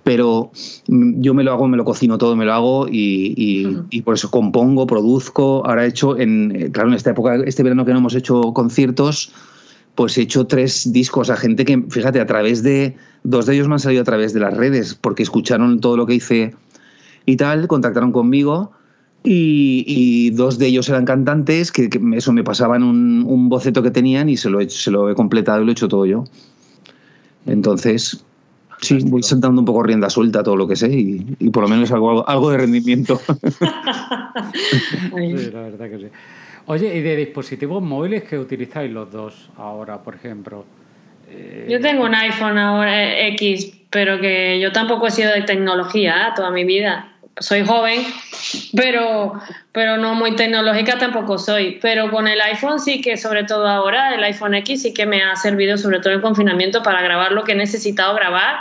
[0.08, 0.52] pero
[0.86, 4.86] yo me lo hago, me lo cocino todo, me lo hago y, por eso compongo,
[4.86, 5.62] produzco.
[5.66, 8.40] Ahora he hecho, en, eh, claro, en esta época, este verano que no hemos hecho
[8.54, 9.34] conciertos,
[9.94, 13.68] pues he hecho tres discos a gente que, fíjate, a través de, dos de ellos
[13.68, 16.54] me han salido a través de las redes, porque escucharon todo lo que hice
[17.26, 18.72] y tal, contactaron conmigo.
[19.24, 24.38] Y, dos de ellos eran cantantes que, eso me pasaban un, boceto que tenían y
[24.38, 26.24] se lo, he, se lo he completado y lo he hecho todo yo.
[27.44, 28.24] Entonces,
[28.80, 31.90] sí, voy saltando un poco rienda suelta todo lo que sé y, por lo menos
[31.92, 33.16] algo, algo de rendimiento.
[33.26, 33.64] sí,
[35.52, 36.06] la verdad que sí.
[36.66, 40.64] Oye, ¿y de dispositivos móviles que utilizáis los dos ahora, por ejemplo?
[41.68, 46.28] Yo tengo un iPhone ahora eh, X, pero que yo tampoco he sido de tecnología
[46.28, 46.32] ¿eh?
[46.34, 47.12] toda mi vida.
[47.40, 48.04] Soy joven,
[48.74, 49.40] pero,
[49.72, 51.78] pero no muy tecnológica tampoco soy.
[51.80, 55.22] Pero con el iPhone sí que, sobre todo ahora, el iPhone X sí que me
[55.22, 58.56] ha servido, sobre todo en confinamiento, para grabar lo que he necesitado grabar.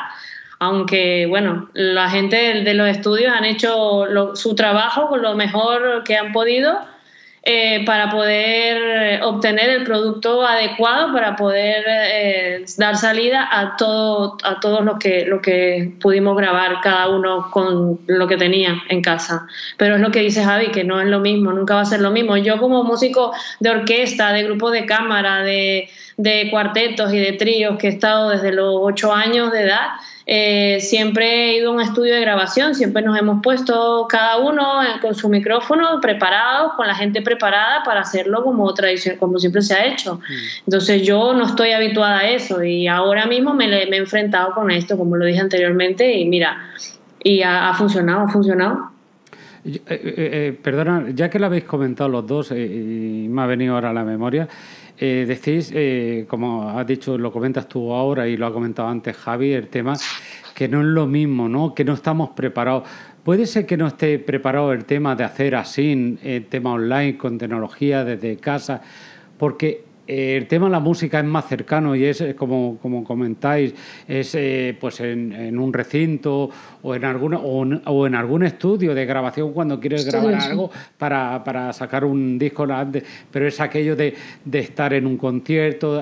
[0.59, 6.17] Aunque, bueno, la gente de los estudios han hecho su trabajo con lo mejor que
[6.17, 6.79] han podido
[7.49, 14.59] eh, para poder obtener el producto adecuado, para poder eh, dar salida a todo, a
[14.59, 19.47] todos los que, lo que pudimos grabar cada uno con lo que tenía en casa.
[19.77, 22.01] Pero es lo que dice Javi, que no es lo mismo, nunca va a ser
[22.01, 22.35] lo mismo.
[22.35, 23.31] Yo como músico
[23.61, 28.31] de orquesta, de grupo de cámara, de, de cuartetos y de tríos que he estado
[28.31, 29.87] desde los ocho años de edad,
[30.29, 34.81] eh, siempre he ido a un estudio de grabación, siempre nos hemos puesto cada uno
[35.01, 39.73] con su micrófono preparado, con la gente preparada para hacerlo como tradición, como siempre se
[39.73, 40.15] ha hecho.
[40.15, 40.65] Mm.
[40.65, 44.69] Entonces yo no estoy habituada a eso y ahora mismo me, me he enfrentado con
[44.69, 46.57] esto, como lo dije anteriormente, y mira,
[47.23, 48.91] y ha, funcionado, ha funcionado.
[49.63, 53.91] Eh, eh, perdona, ya que lo habéis comentado los dos y me ha venido ahora
[53.91, 54.49] a la memoria,
[54.99, 59.15] eh, decís, eh, como has dicho, lo comentas tú ahora y lo ha comentado antes
[59.15, 59.95] Javi, el tema
[60.55, 61.75] que no es lo mismo, ¿no?
[61.75, 62.83] Que no estamos preparados.
[63.23, 67.37] Puede ser que no esté preparado el tema de hacer así, el tema online con
[67.37, 68.81] tecnología desde casa,
[69.37, 73.73] porque el tema de la música es más cercano y es, como, como comentáis,
[74.07, 76.49] es eh, pues en, un recinto
[76.81, 81.73] o en, alguna, o, en, algún estudio de grabación cuando quieres grabar algo para, para,
[81.73, 82.65] sacar un disco,
[83.31, 84.15] pero es aquello de,
[84.45, 86.01] de estar en un concierto,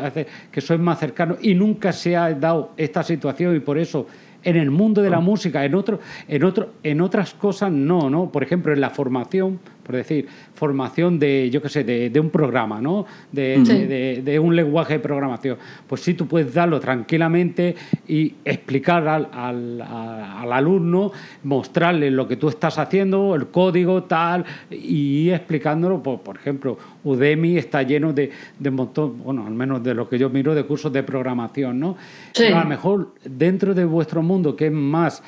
[0.52, 4.06] que soy más cercano y nunca se ha dado esta situación y por eso
[4.46, 8.32] en el mundo de la música, en otro, en otro, en otras cosas no, ¿no?
[8.32, 12.82] Por ejemplo, en la formación, por decir, formación de, yo qué sé, de, un programa,
[12.82, 13.06] ¿no?
[13.32, 15.58] De, un lenguaje de programación.
[15.88, 17.76] Pues sí, tú puedes darlo tranquilamente
[18.08, 21.12] y explicar al, al, alumno,
[21.44, 26.02] mostrarle lo que tú estás haciendo, el código, tal, y explicándolo.
[26.02, 30.18] Por, por ejemplo, Udemy está lleno de, de montón, bueno, al menos de lo que
[30.18, 31.96] yo miro, de cursos de programación, ¿no?
[32.36, 35.22] a lo mejor dentro de vuestro mundo, que es más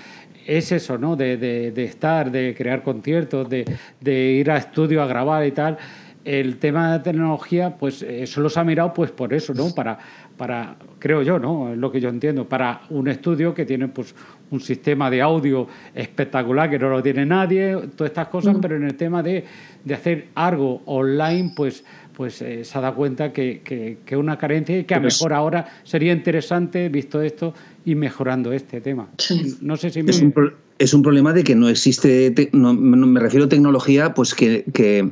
[0.48, 1.16] es eso, ¿no?
[1.16, 3.66] De, de, estar, de crear conciertos, de,
[4.00, 5.78] de, ir a estudio a grabar y tal.
[6.24, 9.74] El tema de tecnología, pues eso los ha mirado pues por eso, ¿no?
[9.76, 9.98] Para,
[10.36, 11.72] para, creo yo, ¿no?
[11.72, 14.14] Es lo que yo entiendo, para un estudio que tiene pues
[14.50, 18.84] un sistema de audio espectacular que no lo tiene nadie, todas estas cosas, pero en
[18.84, 19.46] el tema de,
[19.84, 21.84] de hacer algo online, pues
[22.18, 25.04] pues eh, se ha dado cuenta que, que, que, una carencia y que a lo
[25.04, 27.54] mejor ahora sería interesante, visto esto,
[27.88, 29.08] y mejorando este tema.
[29.62, 30.34] No sé si es, un
[30.78, 35.10] es, un problema de que no existe, no, me refiero a tecnología, pues que, que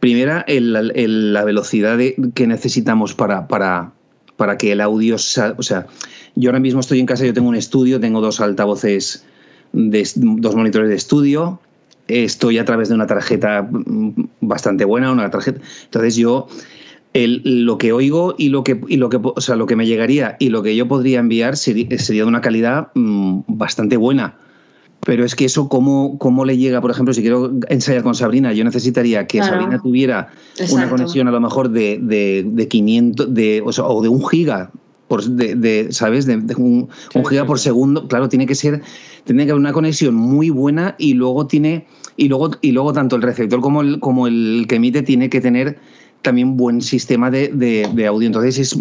[0.00, 3.92] primera, el, la velocidad de, que necesitamos para, para,
[4.36, 5.86] para que el audio, o sea,
[6.34, 9.24] yo ahora mismo estoy en casa, yo tengo un estudio, tengo dos altavoces,
[9.72, 11.58] de, dos monitores de estudio,
[12.06, 15.62] estoy a través de una tarjeta mm, bastante buena, una tarjeta.
[15.84, 16.48] Entonces yo
[17.14, 19.86] el, lo que oigo y lo que, y lo que, o sea, lo que me
[19.86, 24.36] llegaría y lo que yo podría enviar sería, de una calidad mm, bastante buena.
[25.06, 26.80] Pero es que eso, ¿cómo, ¿cómo le llega?
[26.80, 30.30] Por ejemplo, si quiero ensayar con Sabrina, yo necesitaría que Sabrina tuviera
[30.70, 34.70] una conexión a lo mejor de, de, 500 de, o, sea, o de un giga
[35.06, 36.24] por, de, ¿sabes?
[36.24, 38.08] De, un, un, giga por segundo.
[38.08, 38.80] Claro, tiene que ser,
[39.24, 43.16] tiene que haber una conexión muy buena y luego tiene, y luego, y luego tanto
[43.16, 45.78] el receptor como el, como el que emite tiene que tener
[46.24, 48.26] también buen sistema de, de, audio.
[48.26, 48.76] Entonces es,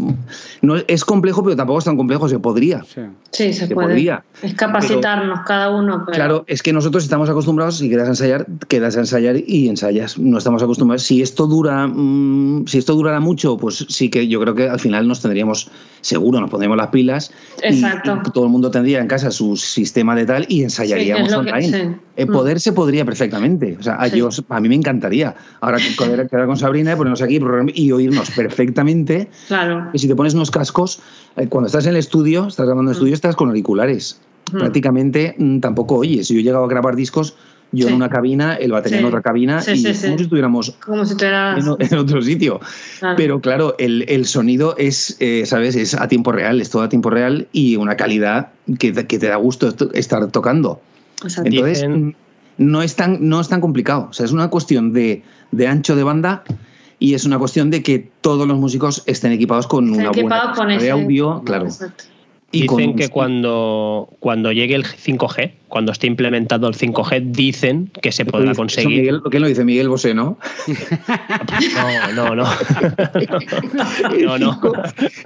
[0.61, 2.83] no, es complejo, pero tampoco es tan complejo, se podría.
[3.31, 3.89] Sí, se, puede.
[3.89, 4.23] Podría.
[4.41, 6.05] Es capacitarnos cada uno.
[6.07, 10.17] Claro, es que nosotros estamos acostumbrados, si quedas a ensayar, quedas a ensayar y ensayas.
[10.17, 11.03] No estamos acostumbrados.
[11.03, 14.79] Si esto dura, mm, si esto durara mucho, pues sí que yo creo que al
[14.79, 15.69] final nos tendríamos,
[16.01, 17.31] seguro, nos pondríamos las pilas.
[17.61, 18.21] Exacto.
[18.25, 21.99] Y, todo el mundo tendría en casa su sistema de tal y ensayaríamos online.
[22.15, 23.77] El poder se podría perfectamente.
[23.79, 25.35] O sea, a, a mí me encantaría.
[25.61, 25.77] Ahora
[26.29, 27.39] quedar con Sabrina, ponernos aquí
[27.73, 29.29] y oírnos perfectamente.
[29.47, 29.89] Claro.
[29.93, 31.01] Y si te pones unos cascos,
[31.35, 34.19] eh, cuando estás en el estudio, estás grabando en el estudio, estás con auriculares.
[34.51, 36.27] Prácticamente mm, tampoco oyes.
[36.27, 37.35] Si yo he llegado a grabar discos,
[37.71, 40.71] yo en una cabina, él va a tener en otra cabina y como si estuviéramos
[40.85, 42.59] como si en, otro sitio.
[43.17, 45.75] Pero claro, el, el sonido es, eh, ¿sabes?
[45.75, 49.27] Es a tiempo real, es todo a tiempo real y una calidad que, que te
[49.27, 50.81] da gusto estar tocando.
[51.43, 52.09] Entonces, mm,
[52.57, 54.07] no es, tan, no es tan complicado.
[54.09, 56.43] O sea, es una cuestión de, de ancho de banda
[56.99, 60.67] y es una cuestión de que todos los músicos estén equipados con una buena con
[60.69, 61.67] de audio, claro.
[62.53, 68.25] Dicen que cuando, cuando llegue el 5G, cuando esté implementado el 5G, dicen que se
[68.25, 69.11] podrá conseguir.
[69.11, 69.65] Lo ¿Quién lo dice?
[69.65, 70.37] Miguel Bosé, ¿no?
[72.13, 72.43] No, no, no.
[74.21, 74.61] no, no.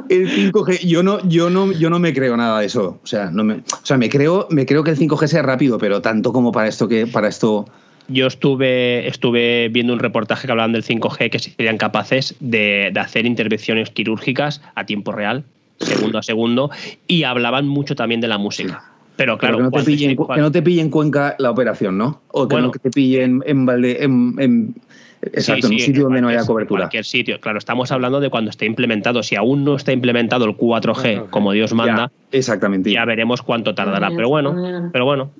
[0.07, 3.01] El 5G, yo no, yo no, yo no me creo nada de eso.
[3.03, 5.77] O sea, no me, o sea, me creo, me creo que el 5G sea rápido,
[5.77, 7.65] pero tanto como para esto que, para esto.
[8.07, 12.99] Yo estuve, estuve viendo un reportaje que hablaban del 5G que serían capaces de, de
[13.01, 15.43] hacer intervenciones quirúrgicas a tiempo real
[15.79, 16.69] segundo a segundo,
[17.07, 18.83] y hablaban mucho también de la música.
[19.17, 22.21] Pero claro, que, no te pille, que, no te pille, en Cuenca la operación, ¿no?
[22.27, 24.75] O que no te pille en, en, Valde, en,
[25.23, 26.81] Exacto, en un sitio donde no haya cobertura.
[26.81, 27.39] cualquier sitio.
[27.39, 29.23] Claro, estamos hablando de cuando esté implementado.
[29.23, 32.91] Si aún no está implementado el 4G como Dios manda, ya, exactamente.
[32.91, 34.09] ya veremos cuánto tardará.
[34.15, 35.31] Pero bueno, pero bueno.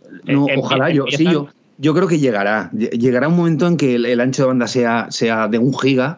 [0.58, 1.47] ojalá yo, sí, yo,
[1.78, 2.71] yo creo que llegará.
[2.71, 6.17] Llegará un momento en que el, el ancho de banda sea, sea de un giga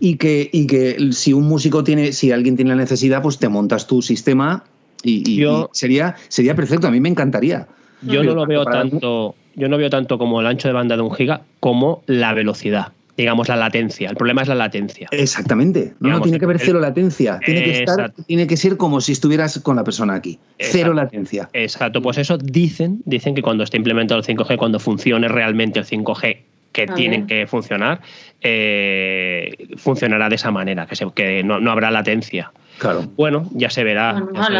[0.00, 3.48] y, que, y que si un músico tiene, si alguien tiene la necesidad, pues te
[3.48, 4.64] montas tu sistema
[5.02, 6.88] y, sería, sería perfecto.
[6.88, 7.66] A mí me encantaría.
[8.02, 11.02] Yo no lo veo tanto, yo no veo tanto como el ancho de banda de
[11.02, 14.10] un giga como la velocidad digamos, la latencia.
[14.10, 15.08] El problema es la latencia.
[15.10, 15.92] Exactamente.
[15.98, 17.40] No, tiene que haber cero latencia.
[17.44, 20.38] Tiene que, estar, tiene que ser como si estuvieras con la persona aquí.
[20.56, 21.50] Cero latencia.
[21.52, 22.00] Exacto.
[22.00, 26.38] Pues eso dicen, dicen que cuando esté implementado el 5G, cuando funcione realmente el 5G
[26.72, 28.00] que tienen que funcionar,
[28.40, 32.52] eh, funcionará de esa manera, que, que no, habrá latencia.
[32.78, 33.04] Claro.
[33.16, 34.52] Bueno, ya se verá, se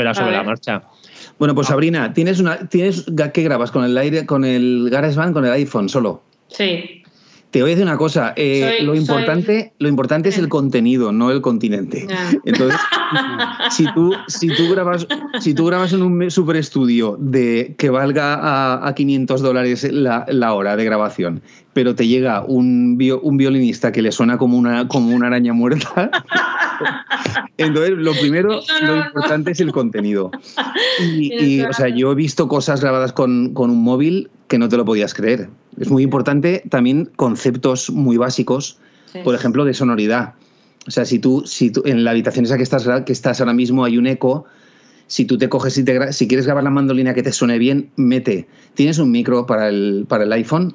[0.00, 0.82] verá, sobre, la, marcha.
[1.38, 5.44] Bueno, pues Sabrina, ¿tienes una, tienes qué grabas con el aire, con el GarageBand, con
[5.44, 6.22] el iPhone solo?
[6.48, 7.03] Sí.
[7.54, 11.30] Te voy a decir una cosa, eh, lo, importante, lo importante es el contenido, no
[11.30, 12.04] el continente.
[12.44, 12.80] Entonces,
[13.70, 15.06] si tú, si, tú grabas,
[15.38, 20.52] si tú grabas en un super estudio de que valga a, 500 dólares la, la,
[20.52, 21.42] hora de grabación,
[21.74, 26.10] pero te llega un, un violinista que le suena como una, como una araña muerta,
[27.56, 30.32] entonces lo primero, lo importante es el contenido.
[31.00, 34.76] Y, o sea, yo he visto cosas grabadas con, con un móvil que no te
[34.76, 35.48] lo podías creer.
[35.78, 38.78] Es muy importante también conceptos muy básicos,
[39.22, 40.34] por ejemplo, de sonoridad.
[40.86, 43.54] O sea, si tú, si tú en la habitación esa que estás, que estás ahora
[43.54, 44.44] mismo hay un eco,
[45.06, 47.90] si tú te coges y te, si quieres grabar la mandolina que te suene bien,
[47.96, 48.46] mete.
[48.74, 50.74] ¿Tienes un micro para el, para el iPhone?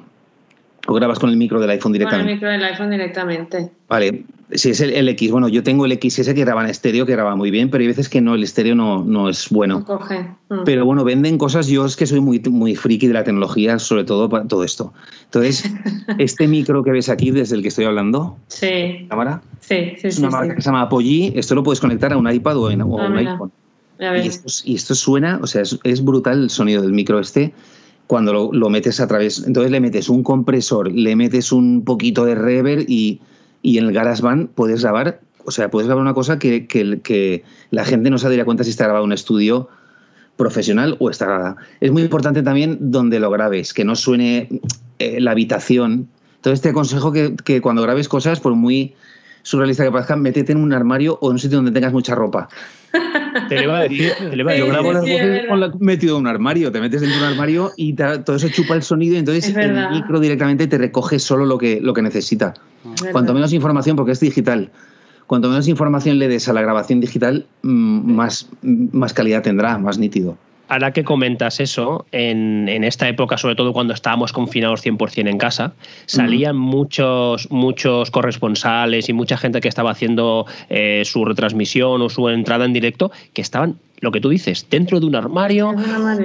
[0.90, 2.24] ¿O grabas con el micro del iPhone directamente?
[2.24, 3.70] Con el micro del iPhone directamente.
[3.88, 7.12] Vale, si es el, X, bueno, yo tengo el XS que graba en estéreo, que
[7.12, 9.86] graba muy bien, pero hay veces que no, el estéreo no, no es bueno.
[9.86, 10.22] coge.
[10.50, 10.64] Mm.
[10.66, 14.04] Pero bueno, venden cosas, yo es que soy muy, muy friki de la tecnología, sobre
[14.04, 14.92] todo para todo esto.
[15.26, 15.72] Entonces,
[16.18, 19.06] este micro que ves aquí, desde el que estoy hablando, sí.
[19.10, 19.44] ¿cámara?
[19.60, 22.32] Sí, sí, Es una marca que se llama Apogee, esto lo puedes conectar a un
[22.32, 23.52] iPad o, en, a un iPhone.
[24.00, 27.54] Y esto, y esto, suena, o sea, es, es brutal el sonido del micro este
[28.10, 29.44] cuando lo, metes a través.
[29.46, 33.22] Entonces le metes un compresor, le metes un poquito de reverb y,
[33.62, 37.86] y en el GarageBand puedes grabar, o sea, puedes grabar una cosa que, que, la
[37.86, 39.70] gente no se daría cuenta si está grabado en un estudio
[40.38, 41.58] profesional o está grabada.
[41.82, 44.60] Es muy importante también donde lo grabes, que no suene
[44.98, 46.08] eh, la habitación.
[46.38, 48.96] Entonces te aconsejo que, que cuando grabes cosas, por muy
[49.42, 52.50] surrealista que parezca, métete en un armario o en un sitio donde tengas mucha ropa.
[53.50, 54.12] Te lo iba a decir.
[54.18, 54.70] Te lo iba a decir.
[54.70, 56.72] Grabo las voces metido en un armario.
[56.72, 59.90] Te metes dentro de un armario y todo eso chupa el sonido y entonces el
[59.92, 62.54] micro directamente te recoge solo lo que, lo que necesita.
[63.12, 64.72] Cuanto menos información, porque es digital,
[65.28, 69.98] cuanto menos información le des a la grabación digital, mm, más, más calidad tendrá, más
[69.98, 70.38] nítido
[70.70, 75.74] ahora que comentas eso, en, esta época, sobre todo cuando estábamos confinados 100% en casa,
[76.06, 82.30] salían muchos, muchos corresponsales y mucha gente que estaba haciendo eh, su retransmisión o su
[82.30, 85.74] entrada en directo que estaban lo que tú dices, dentro de un armario,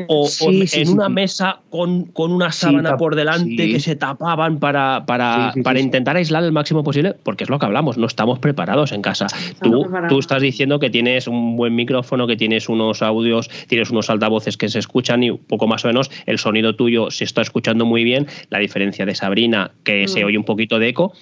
[0.08, 5.80] o, en una mesa con, una sábana por delante que se tapaban para, para, para
[5.80, 9.26] intentar aislar el máximo posible, porque es lo que hablamos, no estamos preparados en casa.
[9.62, 14.10] Tú, tú estás diciendo que tienes un buen micrófono, que tienes unos audios, tienes unos
[14.10, 17.84] altavoces que se escuchan y poco más o menos el sonido tuyo se está escuchando
[17.84, 20.26] muy bien, la diferencia de Sabrina, que se mm.
[20.26, 21.12] oye un poquito de eco,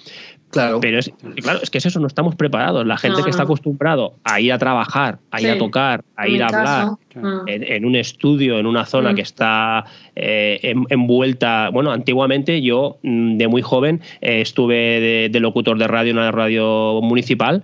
[0.53, 0.79] Claro.
[0.79, 1.11] Pero es,
[1.41, 2.85] claro, es que es eso, no estamos preparados.
[2.85, 6.43] La gente que está acostumbrado a ir a trabajar, a ir a tocar, a ir
[6.43, 7.47] a hablar mm.
[7.47, 9.15] en, un estudio, en una zona mm.
[9.15, 11.69] que está eh, envuelta.
[11.69, 16.31] Bueno, antiguamente yo, mm, de muy joven, eh, estuve de, locutor de radio en una
[16.31, 17.63] radio municipal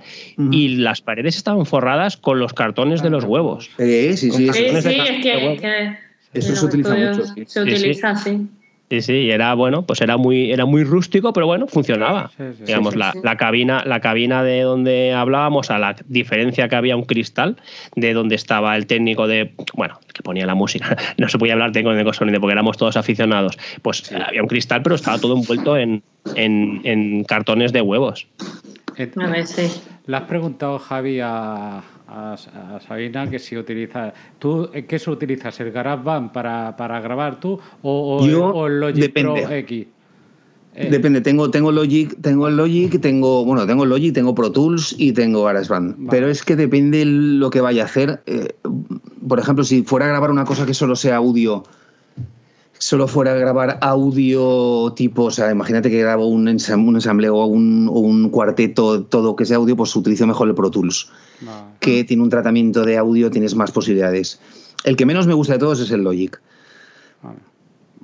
[0.52, 3.70] y las paredes estaban forradas con los cartones de los huevos.
[3.78, 4.50] sí, sí, sí.
[4.52, 4.86] sí, es
[5.22, 5.96] que,
[6.34, 7.24] Eso se utiliza mucho.
[7.46, 8.48] Se utiliza, sí.
[8.90, 12.32] Sí, sí, era bueno, pues era muy, era muy rústico, pero bueno, funcionaba.
[12.66, 17.04] Digamos, la, la, cabina, la cabina de donde hablábamos, a la diferencia que había un
[17.04, 17.58] cristal,
[17.96, 21.72] de donde estaba el técnico de, bueno, que ponía la música, no se podía hablar
[21.72, 23.60] técnico de sonido porque éramos todos aficionados.
[23.84, 26.02] Pues había un cristal, pero estaba todo envuelto en,
[26.36, 28.28] en, cartones de huevos.
[28.98, 29.70] a ver, sí.
[30.08, 34.14] ¿Le has preguntado, Javi, a, a, Sabina que si utiliza.
[34.38, 35.60] ¿Tú qué se utilizas?
[35.60, 38.26] ¿El GarageBand para, para grabar tú o,
[38.68, 39.88] el, Logic Pro X?
[40.76, 40.88] Eh.
[40.90, 45.12] Depende, tengo, tengo Logic, tengo el Logic, tengo, bueno, tengo Logic, tengo Pro Tools y
[45.14, 46.10] tengo GarageBand.
[46.10, 48.22] Pero es que depende lo que vaya a hacer.
[48.28, 48.54] Eh,
[49.28, 51.64] por ejemplo, si fuera a grabar una cosa que solo sea audio,
[52.80, 57.46] solo fuera a grabar audio tipo, o sea, imagínate que grabo un, un ensamble o
[57.46, 61.12] un, un, cuarteto, todo que sea audio, pues utilizo mejor el Pro Tools,
[61.82, 64.40] que tiene un tratamiento de audio, tienes más posibilidades.
[64.86, 66.42] El que menos me gusta de todos es el Logic.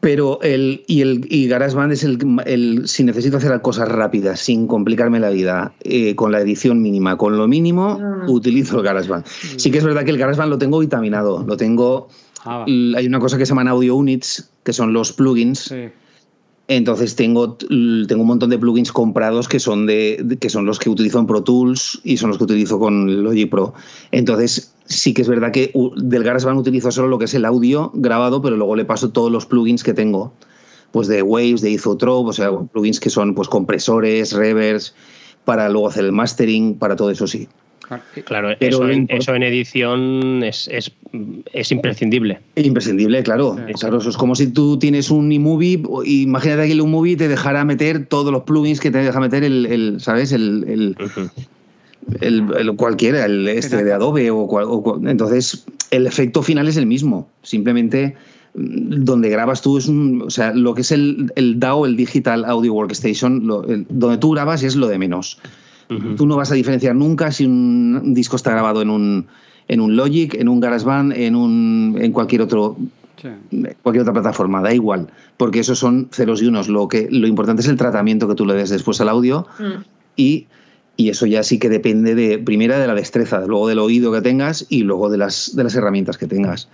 [0.02, 4.68] Pero el, y el y GarageBand es el, el, si necesito hacer cosas rápidas, sin
[4.68, 8.26] complicarme la vida, eh, con la edición mínima, con lo mínimo, ah.
[8.28, 9.26] utilizo el GarageBand.
[9.26, 12.10] Sí que es verdad que el GarageBand lo tengo vitaminado, lo tengo...
[12.46, 15.74] Ah, hay una cosa que se llaman Audio Units, que son los plugins.
[16.68, 20.90] Entonces tengo, tengo un montón de plugins comprados que son, de, que son los que
[20.90, 23.74] utilizo en Pro Tools y son los que utilizo con Logic Pro.
[24.12, 27.92] Entonces sí que es verdad que del GarageBand utilizo solo lo que es el audio
[27.94, 30.34] grabado, pero luego le paso todos los plugins que tengo,
[30.92, 34.96] pues de Waves, de Isotrope, o sea, plugins que son pues compresores, reverbs,
[35.46, 37.48] para luego hacer el mastering, para todo eso sí.
[38.26, 40.92] Claro, eso, en, eso en edición es, es,
[41.54, 42.40] es, imprescindible.
[42.56, 43.56] Imprescindible, claro.
[43.78, 43.98] claro.
[44.00, 48.06] Eso es como si tú tienes un iMovie, imagínate que el iMovie te dejara meter
[48.08, 50.32] todos los plugins que te deja meter el, el ¿sabes?
[50.32, 50.96] El,
[52.22, 57.30] el, cualquiera, el este de Adobe o, entonces el efecto final es el mismo.
[57.44, 58.16] Simplemente
[58.56, 61.96] mm, donde grabas tú es un, o sea, lo que es el, el DAW, el
[61.96, 63.48] Digital Audio Workstation,
[63.90, 65.40] donde tú grabas es lo de menos.
[66.18, 69.28] Tú no vas a diferenciar nunca si un disco está grabado en un,
[69.68, 72.78] en un Logic, en un GarageBand, en, un, en cualquier otro
[73.82, 75.08] cualquier otra plataforma, da igual,
[75.38, 76.68] porque esos son ceros y unos.
[76.68, 79.84] Lo, que, lo importante es el tratamiento que tú le des después al audio mm.
[80.16, 80.48] y,
[80.98, 84.22] y, eso ya sí que depende de, primera de la destreza, luego del oído que
[84.22, 86.70] tengas y luego de las, de las herramientas que tengas.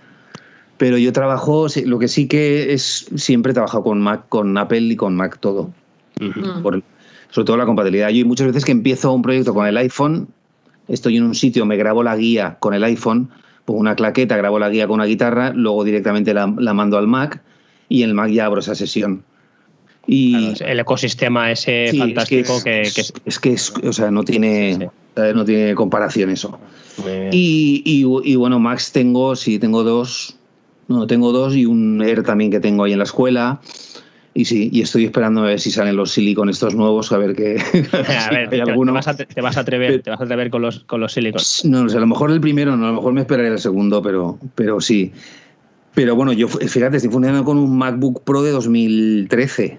[0.78, 4.80] Pero yo trabajo, lo que sí que es, siempre he trabajado con Mac, con Apple
[4.80, 5.70] y con Mac todo.
[6.62, 6.82] por,
[7.32, 8.10] sobre todo la compatibilidad.
[8.10, 10.28] Yo muchas veces que empiezo un proyecto con el iPhone,
[10.86, 13.30] estoy en un sitio, me grabo la guía con el iPhone,
[13.64, 17.42] pongo una claqueta, grabo la guía con una guitarra, luego directamente la, mando al Mac
[17.88, 19.24] y el Mac ya abro esa sesión.
[20.06, 25.74] Y el ecosistema ese fantástico que, es, que, es, o sea, no tiene, no tiene
[25.74, 26.58] comparación eso.
[27.30, 30.36] Y, y, bueno, Max tengo, sí, tengo dos,
[30.88, 33.60] no, tengo dos y un Air también que tengo ahí en la escuela.
[34.34, 37.34] Y sí, y estoy esperando a ver si salen los silicon estos nuevos, a ver
[37.34, 37.56] qué.
[37.92, 40.80] a ver, te, vas a, te, vas a, atrever, te vas a atrever con los,
[40.80, 41.42] con los silicon.
[41.64, 44.38] No, a lo mejor el primero, no, a lo mejor me esperaré el segundo, pero,
[44.54, 45.12] pero sí.
[45.94, 49.78] Pero bueno, yo fíjate, estoy funcionando con un MacBook Pro de 2013.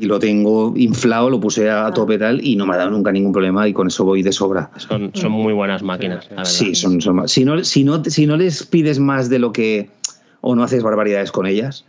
[0.00, 3.12] y lo tengo inflado, lo puse a tope tal y no me ha dado nunca
[3.12, 4.70] ningún problema y con eso voy de sobra.
[4.76, 6.26] Son, son muy buenas máquinas.
[6.44, 9.90] Sí, son, son, si, no, si, no, si no les pides más de lo que
[10.40, 11.84] o no haces barbaridades con ellas,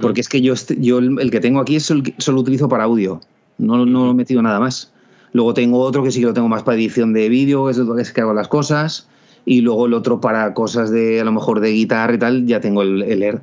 [0.00, 3.20] porque es que yo, yo el, que tengo aquí es el, solo utilizo para audio,
[3.58, 4.92] no, no lo he metido nada más.
[5.32, 7.94] Luego tengo otro que sí que lo tengo más para edición de vídeo, es lo
[7.94, 9.08] que hago las cosas.
[9.44, 12.60] Y luego el otro para cosas de, a lo mejor, de guitarra y tal, ya
[12.60, 13.40] tengo el, el Air.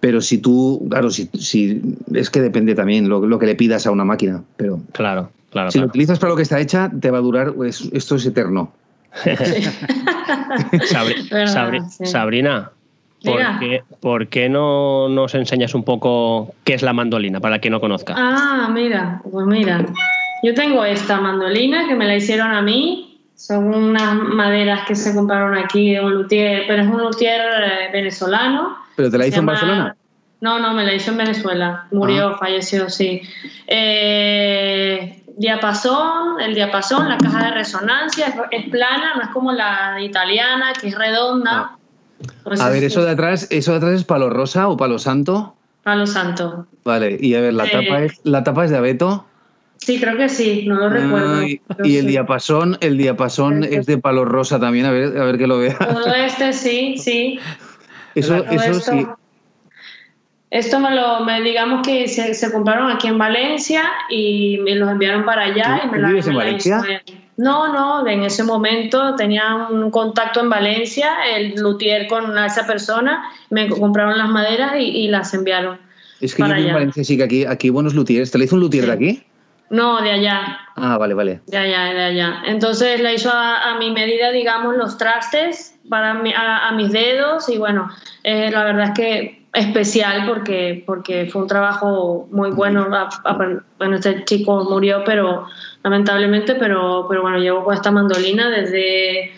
[0.00, 1.82] Pero si tú, claro, si, si
[2.14, 4.42] es que depende también lo, lo, que le pidas a una máquina.
[4.56, 5.70] Pero claro, claro.
[5.70, 8.24] Si lo utilizas para lo que está hecha, te va a durar, pues, esto es
[8.24, 8.72] eterno.
[12.04, 12.70] Sabrina,
[14.00, 18.14] ¿Por qué, no nos enseñas un poco qué es la mandolina para quien no conozca?
[18.16, 19.84] Ah, mira, pues mira.
[20.42, 23.20] Yo tengo esta mandolina que me la hicieron a mí.
[23.34, 27.90] Son unas maderas que se compraron aquí de un luthier, pero es un luthier eh,
[27.92, 28.76] venezolano.
[28.96, 29.96] ¿Pero te la hizo en Barcelona?
[30.40, 31.86] No, no, me la hizo en Venezuela.
[31.90, 32.38] Murió, ah.
[32.38, 33.22] falleció, sí.
[33.66, 40.72] Eh, diapasón, el diapasón, la caja de resonancia es, plana, no es como la italiana,
[40.80, 41.50] que es redonda.
[41.52, 41.77] Ah.
[42.44, 45.54] Pues a ver, eso de atrás, ¿eso de atrás es palo rosa o palo santo?
[45.82, 46.66] Palo santo.
[46.84, 49.26] Vale, y a ver, ¿la, tapa, es, ¿la tapa es de abeto?
[49.76, 51.42] Sí, creo que sí, no lo recuerdo.
[51.44, 55.46] y el diapasón, el diapasón es de palo rosa también, a ver, a ver que
[55.46, 55.78] lo vea.
[55.78, 57.38] Todo este sí, sí.
[58.14, 59.06] Eso, eso sí.
[60.50, 64.90] Esto me lo, me, digamos que se, se, compraron aquí en Valencia y me los
[64.90, 65.82] enviaron para allá.
[65.84, 66.82] y me ¿Vives en Valencia?
[67.38, 73.30] No, no, en ese momento tenía un contacto en Valencia, el luthier con esa persona,
[73.48, 75.78] me compraron las maderas y, las enviaron.
[76.20, 78.32] Es que yo en Valencia sí que aquí, aquí buenos luthiers.
[78.32, 79.22] ¿Te lo hizo un luthier de aquí?
[79.70, 80.58] No, de allá.
[80.74, 81.40] Ah, vale, vale.
[81.46, 82.42] De allá, de allá.
[82.46, 86.20] Entonces le hizo a, mi medida, digamos, los trastes para
[86.66, 87.88] a, mis dedos y bueno,
[88.24, 92.88] eh, la verdad es que especial porque, porque fue un trabajo muy bueno.
[93.78, 95.46] Bueno, este chico murió, pero
[95.88, 99.32] lamentablemente, pero, pero bueno, llevo con esta mandolina desde,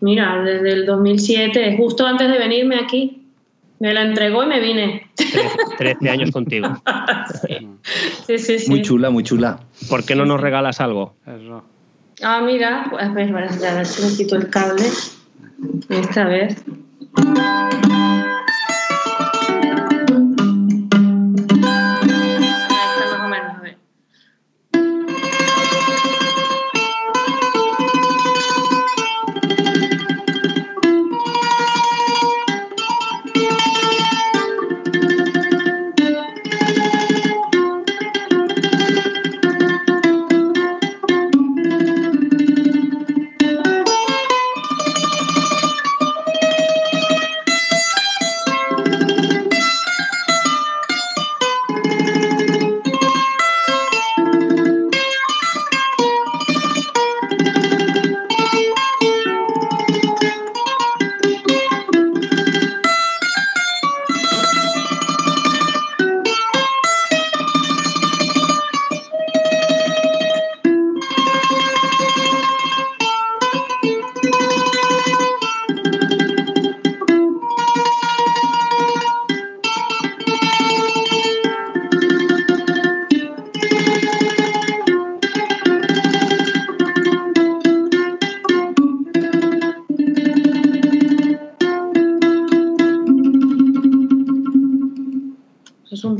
[0.00, 3.20] mira, desde el 2007, justo antes de venirme aquí.
[3.80, 5.10] Me la entregó y me vine.
[5.78, 6.68] 13 años contigo.
[8.26, 8.70] sí, sí, sí.
[8.70, 9.58] Muy chula, muy chula.
[9.90, 11.14] ¿Por qué no nos regalas algo?
[12.22, 14.84] Ah, mira, pues, a ver, a ver si me quito el cable.
[15.88, 16.64] Esta vez.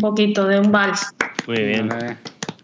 [0.04, 1.14] Poquito de un vals.
[1.46, 1.88] Muy bien.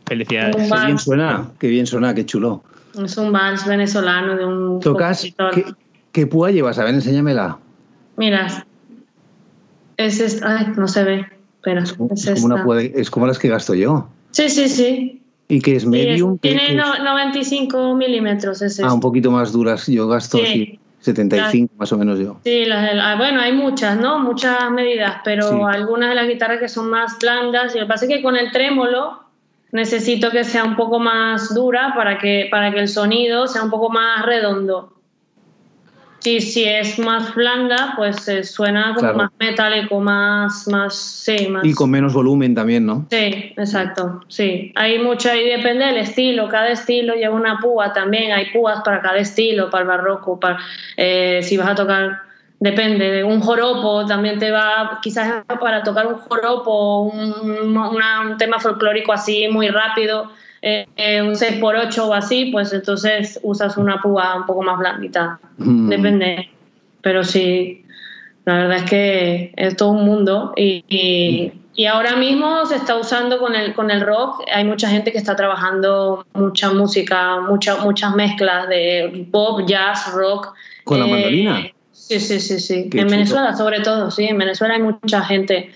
[0.07, 0.57] Felicidades.
[0.57, 2.62] Qué bien suena, qué bien suena, qué chulo.
[3.03, 5.26] Es un vals venezolano de un ¿Tocas?
[5.55, 5.64] ¿Qué,
[6.12, 6.78] ¿Qué, púa llevas?
[6.78, 7.59] A ver, enséñamela.
[8.16, 8.66] Mira,
[9.97, 11.26] es esta, ay, no se ve,
[11.62, 12.11] pero es, como
[12.43, 14.09] una púa es como las que gasto yo.
[14.32, 15.22] Sí, sí, sí.
[15.49, 16.38] ¿Y que es medium?
[16.38, 18.61] tiene 95 milímetros.
[18.62, 19.86] Es ah, un poquito más duras.
[19.86, 20.80] Yo gasto sí.
[21.01, 22.36] 75 más o menos yo.
[22.44, 24.18] Sí, ah, bueno, hay muchas, ¿no?
[24.18, 27.74] Muchas medidas, pero algunas de las guitarras que son más blandas.
[27.74, 29.20] Y lo que pasa es que con el trémolo
[29.72, 33.70] necesito que sea un poco más dura para que, para que el sonido sea un
[33.70, 34.99] poco más redondo.
[36.23, 41.64] Y si es más blanda, pues eh, suena como más metálico, más, más, sí, más...
[41.64, 43.07] Y con menos volumen también, ¿no?
[43.11, 44.73] Sí, exacto, sí.
[44.77, 49.01] Hay mucho, y depende del estilo, cada estilo lleva una púa también, hay púas para
[49.01, 50.59] cada estilo, para el barroco, para,
[50.97, 52.18] eh, si vas a tocar,
[52.59, 58.61] depende, de un joropo también te va, quizás para tocar un joropo, un, un tema
[58.61, 60.31] folclórico así muy rápido,
[60.63, 65.41] eh, eh, un 6x8 o así, pues entonces usas una púa un poco más blandita.
[65.59, 65.89] Mm.
[65.89, 66.51] Depende.
[67.01, 67.85] Pero sí,
[68.45, 73.39] la verdad es que es todo un mundo y, y, ahora mismo se está usando
[73.39, 74.43] con el, con el rock.
[74.53, 80.53] Hay mucha gente que está trabajando mucha música, mucha, muchas mezclas de pop, jazz, rock.
[80.85, 81.71] ¿Con la eh, mandolina?
[81.91, 82.91] Sí, sí, sí, sí.
[82.93, 84.25] en Venezuela sobre todo, sí.
[84.25, 85.71] En Venezuela hay mucha gente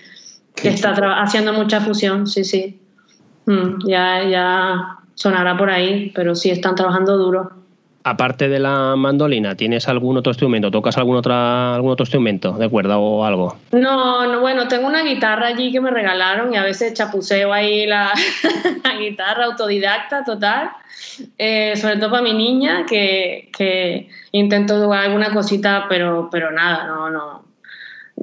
[0.53, 2.79] que está haciendo mucha fusión, sí, sí.
[3.45, 7.51] Mm, ya, ya sonará por ahí, pero sí están trabajando duro.
[8.07, 10.69] Aparte de la mandolina, ¿tienes algún otro instrumento?
[10.69, 13.57] ¿Tocas algún, otra, algún otro instrumento de cuerda o algo?
[13.71, 17.87] No, no, bueno, tengo una guitarra allí que me regalaron y a veces chapuceo ahí
[17.87, 18.13] la,
[18.99, 20.69] guitarra autodidacta total,
[21.39, 26.85] eh, sobre todo para mi niña, que, que intento tocar alguna cosita, pero, pero nada,
[26.85, 27.44] no, no,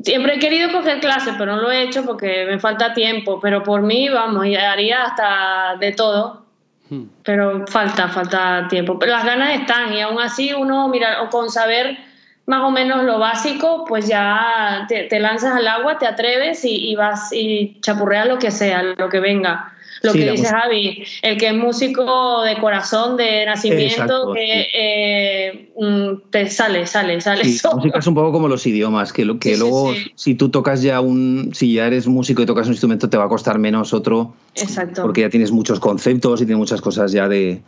[0.03, 3.40] Siempre he querido coger clases, pero no lo he hecho porque me falta tiempo.
[3.40, 6.45] Pero por mí, vamos, haría hasta de todo.
[6.88, 7.05] Hmm.
[7.24, 8.99] Pero falta, falta tiempo.
[8.99, 11.99] Pero las ganas están y aún así uno, mira, o con saber
[12.47, 16.97] más o menos lo básico, pues ya te, lanzas al agua, te atreves y, y,
[16.97, 19.72] vas y chapurreas lo que sea, lo que venga
[20.03, 26.30] lo que dice Javi, el que es músico de corazón, de nacimiento, que eh, mm,
[26.30, 27.44] te sale, sale, sale.
[27.44, 30.48] Sí, la música es un poco como los idiomas, que, lo, que luego si tú
[30.48, 33.59] tocas ya un, si ya eres músico y tocas un instrumento te va a costar
[33.59, 35.03] menos otro, Exacto.
[35.03, 37.62] porque ya tienes muchos conceptos y tienes muchas cosas ya de,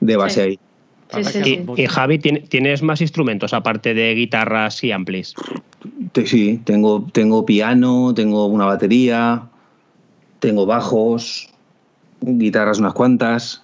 [0.00, 0.58] de base ahí.
[1.76, 5.34] Y, Javi, ¿tienes más instrumentos aparte de guitarras y amplis?
[6.24, 9.42] Sí, tengo, tengo piano, tengo una batería,
[10.40, 11.53] tengo bajos,
[12.24, 13.62] guitarras unas cuantas,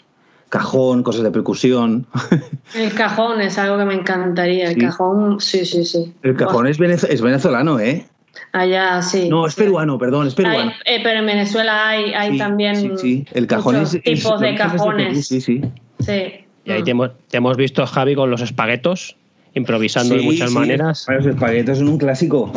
[0.49, 2.07] cajón, cosas de percusión.
[2.75, 4.71] El cajón es algo que me encantaría.
[4.71, 6.13] El cajón, sí, sí, sí.
[6.23, 8.07] El cajón es, venezolano, ¿eh?
[8.53, 9.29] Allá, sí.
[9.29, 10.73] No, es peruano, perdón, es peruano.
[10.85, 12.77] Eh, pero en Venezuela hay, hay también.
[12.77, 13.99] Sí, sí, el cajón es.
[14.03, 15.27] Tipos de cajones.
[15.27, 15.63] Sí, sí.
[16.01, 16.47] Sí.
[16.65, 16.91] Y ahí te
[17.37, 19.17] hemos, visto, Javi, con los espaguetos
[19.55, 21.07] improvisando de muchas maneras.
[21.09, 22.53] Los espaguetos son un clásico.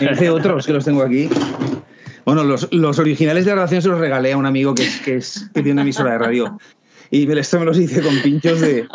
[0.00, 1.28] Me hice otros que los tengo aquí.
[2.24, 5.48] Bueno, los, los, originales de grabación se los regalé a un amigo que, que, es,
[5.54, 6.58] que tiene una emisora de radio.
[7.10, 8.86] Y esto me los hice con pinchos de.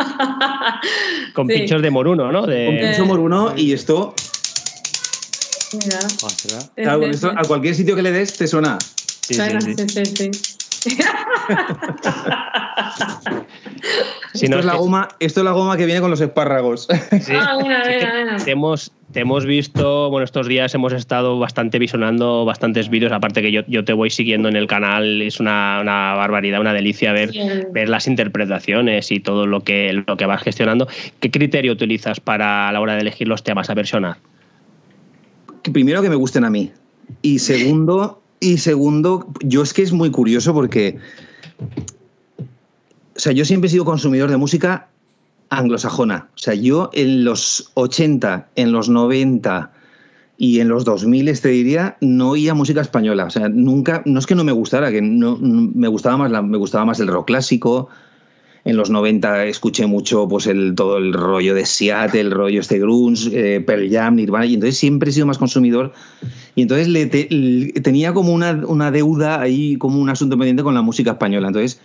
[1.33, 2.47] con pinchos de moruno, ¿no?
[2.47, 2.65] De...
[2.65, 4.15] Con pincho moruno y esto.
[5.73, 5.99] Mira.
[6.75, 8.79] Claro, esto, a cualquier sitio que le des te suena.
[9.21, 10.31] Sí, sí, sí.
[10.33, 10.56] sí
[14.33, 16.87] esto, es la goma, esto es la goma que viene con los espárragos.
[17.29, 22.45] Ah, mira, mira, Te, hemos, te hemos visto, bueno, estos días hemos estado bastante visionando
[22.45, 26.13] bastantes vídeos, aparte que yo, yo te voy siguiendo en el canal, es una, una
[26.15, 27.31] barbaridad, una delicia ver,
[27.71, 30.87] ver las interpretaciones y todo lo que, lo que vas gestionando.
[31.19, 34.17] ¿Qué criterio utilizas para a la hora de elegir los temas a versionar?
[35.71, 36.71] Primero que me gusten a mí.
[37.21, 40.97] Y segundo, y segundo, yo es que es muy curioso porque.
[43.15, 44.89] O sea, yo siempre he sido consumidor de música
[45.49, 46.29] anglosajona.
[46.35, 49.71] O sea, yo en los 80, en los 90
[50.37, 53.25] y en los 2000, te diría, no oía música española.
[53.25, 54.03] O sea, nunca.
[54.05, 57.07] No es que no me gustara, que no, me, gustaba más me gustaba más el
[57.07, 57.89] rock clásico,
[58.67, 62.79] en los 90 escuché mucho pues el, todo el rollo de Seattle, el rollo este
[62.79, 65.93] grunge, eh, Pearl Jam, Nirvana, y entonces siempre he sido más consumidor
[66.53, 70.81] y entonces le, tenía como una, una, deuda ahí, como un asunto pendiente con la
[70.81, 71.47] música española.
[71.47, 71.79] Entonces,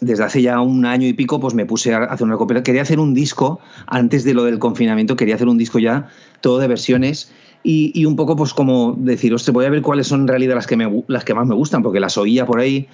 [0.00, 2.62] desde hace ya un año y pico, pues me puse a hacer una recopila.
[2.62, 6.08] Quería hacer un disco, antes de lo del confinamiento, quería hacer un disco ya
[6.40, 7.30] todo de versiones
[7.62, 10.54] y, y un poco pues como decir, ostras, voy a ver cuáles son en realidad
[10.54, 12.88] las que, me, las que más me gustan, porque las oía por ahí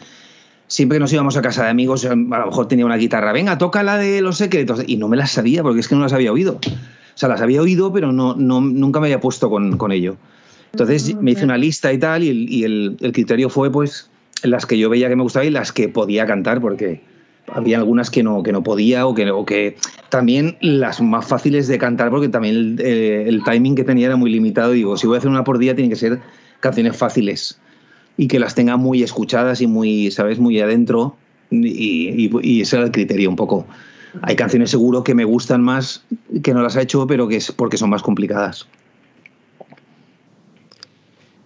[0.74, 3.58] siempre que nos íbamos a casa de amigos, a lo mejor tenía una guitarra, venga,
[3.58, 6.12] toca la de los secretos, y no me las sabía porque es que no las
[6.12, 6.54] había oído.
[6.54, 10.16] O sea, las había oído, pero no, no nunca me había puesto con, con ello.
[10.72, 14.10] Entonces me hice una lista y tal, y, el, y el, el, criterio fue pues
[14.42, 17.00] las que yo veía que me gustaban y las que podía cantar, porque
[17.52, 19.76] había algunas que no, que no podía o que, o que
[20.08, 24.16] también las más fáciles de cantar, porque también el, eh, el timing que tenía era
[24.16, 24.72] muy limitado.
[24.72, 26.18] Digo, si voy a hacer una por día, tienen que ser
[26.58, 27.60] canciones fáciles
[28.16, 31.16] y que las tenga muy escuchadas y muy, ¿sabes?, muy adentro.
[31.50, 33.66] Y, y, ese era el criterio un poco.
[34.22, 36.04] Hay canciones seguro que me gustan más
[36.42, 38.66] que no las ha hecho, pero que es porque son más complicadas.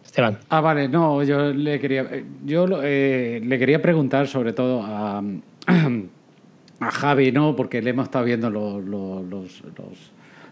[0.05, 0.39] Esteban.
[0.49, 2.09] Ah, vale, no, yo le quería,
[2.45, 5.23] yo eh, le quería preguntar sobre todo a,
[6.81, 7.57] a Javi, ¿no?
[7.57, 9.63] Porque le hemos estado viendo los, los, los,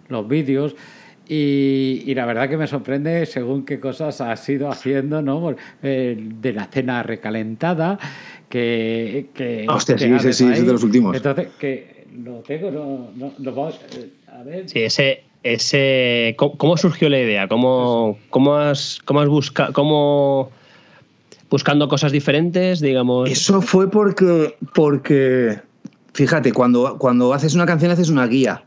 [0.09, 0.75] los vídeos
[1.29, 5.55] y, la verdad que me sorprende según qué cosas has ido haciendo, ¿no?
[5.83, 7.99] Eh, de la cena recalentada,
[8.49, 9.27] que...
[9.35, 11.17] que Hostia, sí, sí, sí, es de los últimos.
[11.17, 14.69] Entonces, que lo tengo, no, no, eh, a ver.
[14.69, 15.25] Sí, ese...
[15.43, 17.49] ese ¿cómo, surgió la idea?
[17.49, 19.73] ¿Cómo, cómo has, cómo has buscado...
[19.73, 20.51] Cómo
[21.51, 23.31] buscando cosas diferentes, digamos.
[23.31, 25.61] Eso fue porque, porque
[26.13, 28.65] fíjate, cuando, cuando haces una canción haces una guía.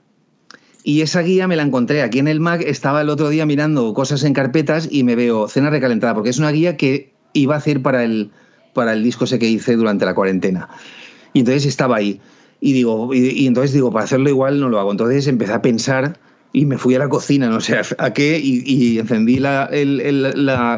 [0.90, 2.64] Y esa guía me la encontré aquí en el Mac.
[2.66, 6.40] Estaba el otro día mirando cosas en carpetas y me veo cena recalentada, porque es
[6.40, 8.32] una guía que iba a hacer para el,
[8.74, 10.68] para el disco ese que hice durante la cuarentena.
[11.34, 12.20] Y entonces estaba ahí.
[12.60, 14.90] Y digo, y, entonces digo, para hacerlo igual no lo hago.
[14.90, 16.18] Entonces empecé a pensar
[16.54, 19.70] y me fui a la cocina, no sé a qué, y, encendí la,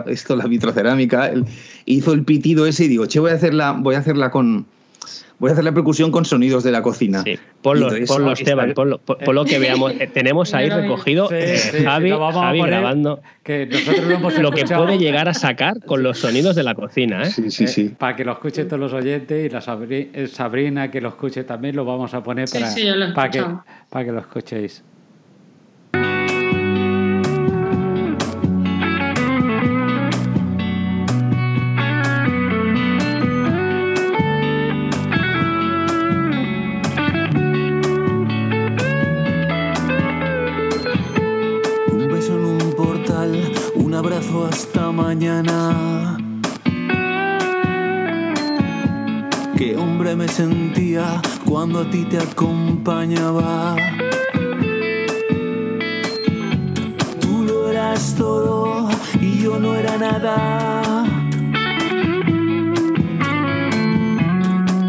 [0.08, 1.32] esto, la vitrocerámica,
[1.86, 4.66] hizo el pitido ese y digo, che, voy a hacerla, voy a hacerla con,
[5.42, 7.24] voy a hacer la percusión con sonidos de la cocina.
[7.24, 7.38] Sí.
[7.64, 9.94] Ponlo, ponlo Esteban, ponlo, ponlo, que veamos.
[10.00, 15.00] Eh, tenemos ahí recogido eh, Javi, Javi grabando que nosotros lo, hemos lo que puede
[15.00, 17.24] llegar a sacar con los sonidos de la cocina.
[17.24, 17.32] ¿eh?
[17.32, 17.90] Sí, sí, sí.
[17.90, 21.86] para que lo escuchen todos los oyentes y la Sabrina que lo escuche también, lo
[21.86, 22.68] vamos a poner para,
[23.16, 23.44] para, que,
[23.90, 24.84] para que lo escuchéis.
[45.22, 46.18] Mañana.
[49.56, 53.76] Qué hombre me sentía cuando a ti te acompañaba.
[57.20, 58.90] Tú lo eras todo
[59.22, 61.04] y yo no era nada.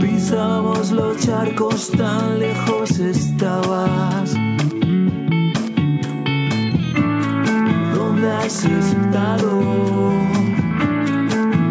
[0.01, 4.42] Pisábamos los charcos tan lejos estabas.
[8.43, 9.61] Has estado.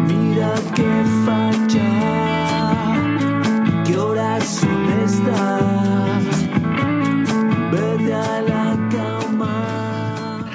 [0.08, 1.90] Mira qué facha,
[3.84, 6.24] qué horas son estas.
[7.72, 10.46] Vete a la cama.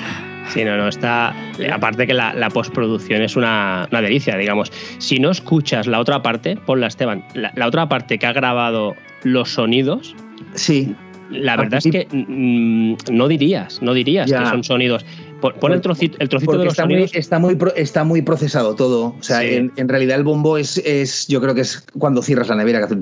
[0.49, 1.35] Sí, no, no, está.
[1.71, 4.71] Aparte que la, la postproducción es una, una, delicia, digamos.
[4.97, 7.23] Si no escuchas la otra parte, ponla, Esteban.
[7.35, 10.15] La, la otra parte que ha grabado los sonidos.
[10.53, 10.95] Sí
[11.29, 15.05] la verdad es que mm, no dirías, no dirías que son sonidos.
[15.39, 17.11] Pon el trocito, el trocito de los está sonidos.
[17.13, 19.15] Muy, está, muy, está muy procesado todo.
[19.19, 22.55] O sea, en, realidad el bombo es, es, yo creo que es cuando cierras la
[22.55, 22.95] nevera, que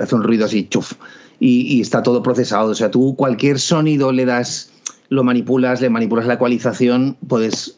[0.00, 0.92] hace, un ruido así, chuf,
[1.38, 2.70] y, está todo procesado.
[2.70, 4.72] O sea, tú cualquier sonido le das,
[5.08, 7.76] lo manipulas, le manipulas la ecualización, puedes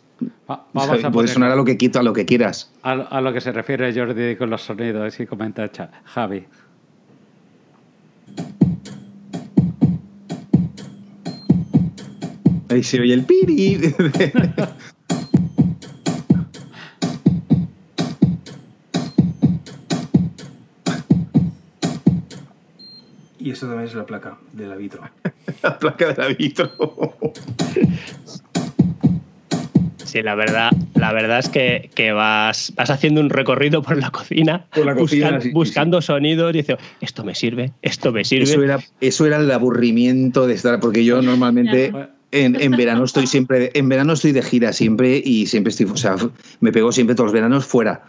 [1.13, 2.71] puedes sonar a lo que quito, a lo que quieras.
[2.83, 5.69] A, lo que se refiere Jordi con los sonidos, y comenta
[6.05, 6.45] Javi.
[12.73, 13.79] Ahí se oye el piri.
[23.39, 25.03] y esto también es la placa de la vitro.
[25.62, 26.73] la placa de la vitro.
[30.05, 34.66] Sí, la verdad, la verdad es que, vas, vas haciendo un recorrido por la cocina,
[35.53, 38.45] buscando, sonidos y dices, esto me sirve, esto me sirve.
[38.45, 41.93] Eso era, eso era el aburrimiento de estar, porque yo normalmente
[42.33, 46.16] en, verano estoy siempre, en verano estoy de gira siempre y siempre estoy, o sea,
[46.61, 48.03] me pego siempre todos los veranos fuera.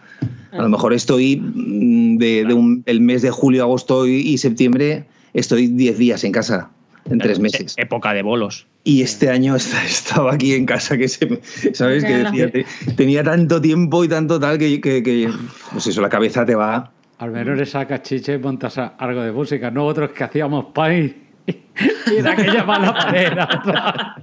[0.52, 5.04] A lo mejor estoy mm, de, el mes de julio, agosto y, septiembre,
[5.34, 6.70] estoy 10 días en casa,
[7.10, 7.74] en tres meses.
[7.76, 8.66] Época de bolos.
[8.82, 11.40] Y este año estaba aquí en casa que se,
[11.74, 12.04] ¿sabes?
[12.04, 12.50] Que decía,
[12.96, 15.30] tenía tanto tiempo y tanto tal que, que,
[15.72, 16.92] pues eso, la cabeza te va.
[17.18, 21.12] Al menos le sacas y montas algo de música, no otros que hacíamos país
[22.06, 24.16] y de aquella mala panera.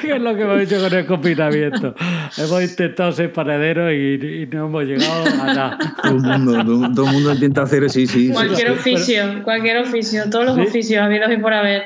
[0.00, 1.94] ¿Qué es lo que hemos hecho con el confinamiento?
[2.36, 5.78] Hemos intentado ser panaderos y, no hemos llegado a nada.
[6.02, 8.30] Todo el mundo, todo, el mundo intenta hacer, sí, sí.
[8.30, 11.84] Cualquier oficio, cualquier oficio, todos los oficios habidos y por haber.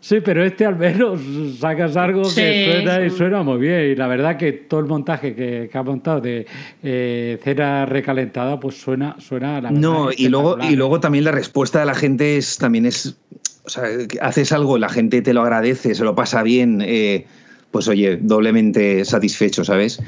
[0.00, 1.18] Sí, pero este al menos
[1.58, 3.92] sacas algo que suena y suena muy bien.
[3.92, 6.46] Y la verdad que todo el montaje que, que ha montado de
[6.82, 9.70] eh, cera recalentada, pues suena, suena a la.
[9.70, 13.16] No, y luego, y luego también la respuesta de la gente es también es
[13.64, 13.84] o sea,
[14.20, 17.26] haces algo, la gente te lo agradece, se lo pasa bien, eh,
[17.70, 20.00] pues oye, doblemente satisfecho, ¿sabes?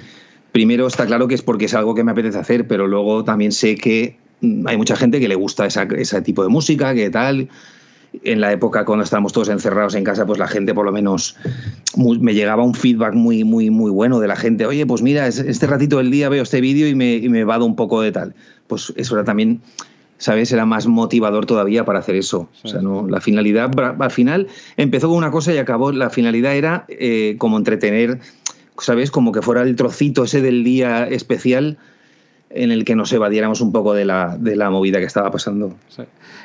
[0.53, 3.53] Primero está claro que es porque es algo que me apetece hacer, pero luego también
[3.53, 7.49] sé que mm, hay mucha gente que le gusta ese tipo de música, que tal.
[8.23, 11.37] En la época cuando estábamos todos encerrados en casa, pues la gente por lo menos
[11.97, 14.65] me llegaba un feedback muy, muy, muy bueno de la gente.
[14.65, 17.77] Oye, pues mira, este ratito del día veo este vídeo y me, y me un
[17.77, 18.35] poco de tal.
[18.69, 19.61] Pues eso era también
[20.19, 20.53] ¿sabes?
[20.53, 22.49] Era más motivador todavía para hacer eso.
[22.65, 26.55] O sea, no, la finalidad, al final, empezó con una cosa y acabó, la finalidad
[26.55, 28.21] era eh, como entretener,
[28.79, 29.11] ¿sabes?
[29.11, 31.79] Como que fuera el trocito ese del día especial
[32.51, 35.75] en el que nos evadiéramos un poco de la, de la movida que estaba pasando.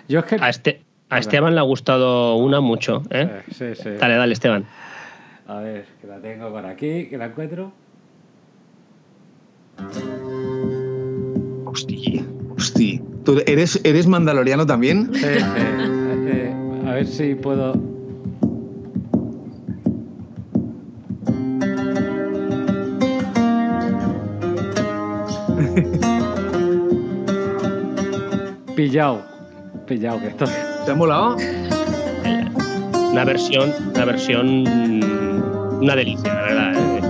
[0.07, 0.35] Yo es que...
[0.35, 3.43] A, este, a Esteban le ha gustado una mucho, ¿eh?
[3.51, 4.65] Sí, sí, Dale, dale, Esteban.
[5.47, 7.71] A ver, que la tengo por aquí, que la encuentro.
[11.65, 13.01] Hostia, hostia.
[13.23, 15.11] ¿Tú eres, eres mandaloriano también?
[15.13, 15.25] Sí,
[16.87, 17.73] a ver si puedo.
[28.75, 29.21] Pillao.
[29.85, 30.45] Pillao, que esto.
[30.85, 31.37] ¿Te ha molado?
[33.11, 34.67] Una versión, una versión.
[35.81, 36.73] Una delicia, la verdad.
[36.75, 37.01] ¿eh?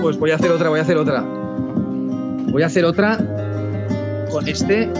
[0.00, 1.22] Pues voy a hacer otra, voy a hacer otra.
[1.22, 3.18] Voy a hacer otra
[4.30, 4.90] con este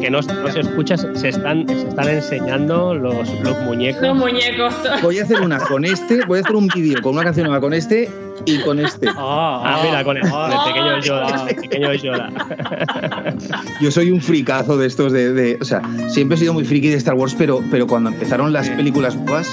[0.00, 4.02] que no, se escucha, se están, se están enseñando los, los muñecos.
[4.02, 4.74] Los muñecos.
[5.02, 7.60] Voy a hacer una con este, voy a hacer un vídeo con una canción nueva
[7.60, 8.10] con este
[8.44, 9.08] y con este.
[9.08, 11.46] Ah, ah mira, con el, pequeño Yoda.
[11.46, 12.30] pequeño Yoda.
[13.80, 16.88] Yo soy un fricazo de estos de, de, O sea, siempre he sido muy friki
[16.88, 19.48] de Star Wars, pero, pero cuando empezaron las películas nuevas.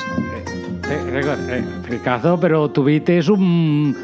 [0.90, 3.96] Eh, eh, fricazo, pero tuviste es un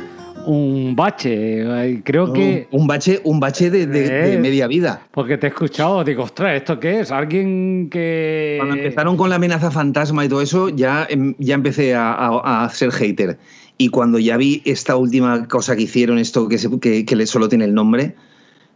[0.48, 2.02] un bache.
[2.04, 2.68] Creo que.
[2.72, 5.02] Un bache, un bache de, eh, media vida.
[5.12, 7.12] Porque te he escuchado, digo, ostras, ¿esto qué es?
[7.12, 8.56] Alguien que.
[8.58, 12.92] Cuando empezaron con la amenaza fantasma y todo eso, ya, em, ya empecé a, ser
[12.92, 13.38] hater.
[13.78, 17.66] Y cuando ya vi esta última cosa que hicieron, esto que, que, que solo tiene
[17.66, 18.16] el nombre,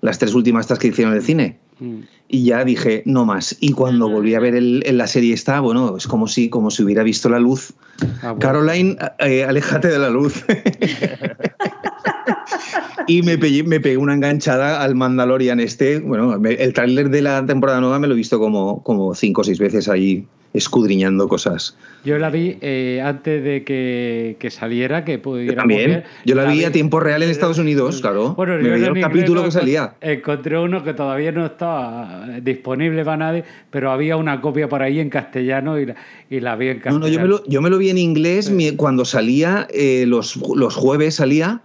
[0.01, 1.59] las tres últimas estas que hicieron en el cine.
[1.79, 1.99] Mm.
[2.27, 3.57] Y ya dije, no más.
[3.59, 6.83] Y cuando volví a ver el, la serie esta, bueno, es como si, como si
[6.83, 7.73] hubiera visto la luz.
[8.21, 10.45] Ah, Caroline, eh, aléjate de la luz.
[13.07, 15.99] y me pegué, me pegué una enganchada al Mandalorian este.
[15.99, 19.43] Bueno, el tráiler de la temporada nueva me lo he visto como, como cinco o
[19.43, 21.77] seis veces ahí escudriñando cosas.
[22.03, 25.55] Yo la vi eh, antes de que, que, saliera, que pudiera.
[25.55, 26.03] También.
[26.25, 28.33] Yo la, vi a tiempo real en Estados Unidos, claro.
[28.35, 29.93] Bueno, Me veía el capítulo que salía.
[30.01, 34.99] Encontré uno que todavía no estaba disponible para nadie, pero había una copia por ahí
[34.99, 35.95] en castellano y la,
[36.29, 36.99] y la vi en castellano.
[36.99, 40.35] No, no, yo me lo, yo me lo vi en inglés cuando salía, eh, los,
[40.35, 41.61] los jueves salía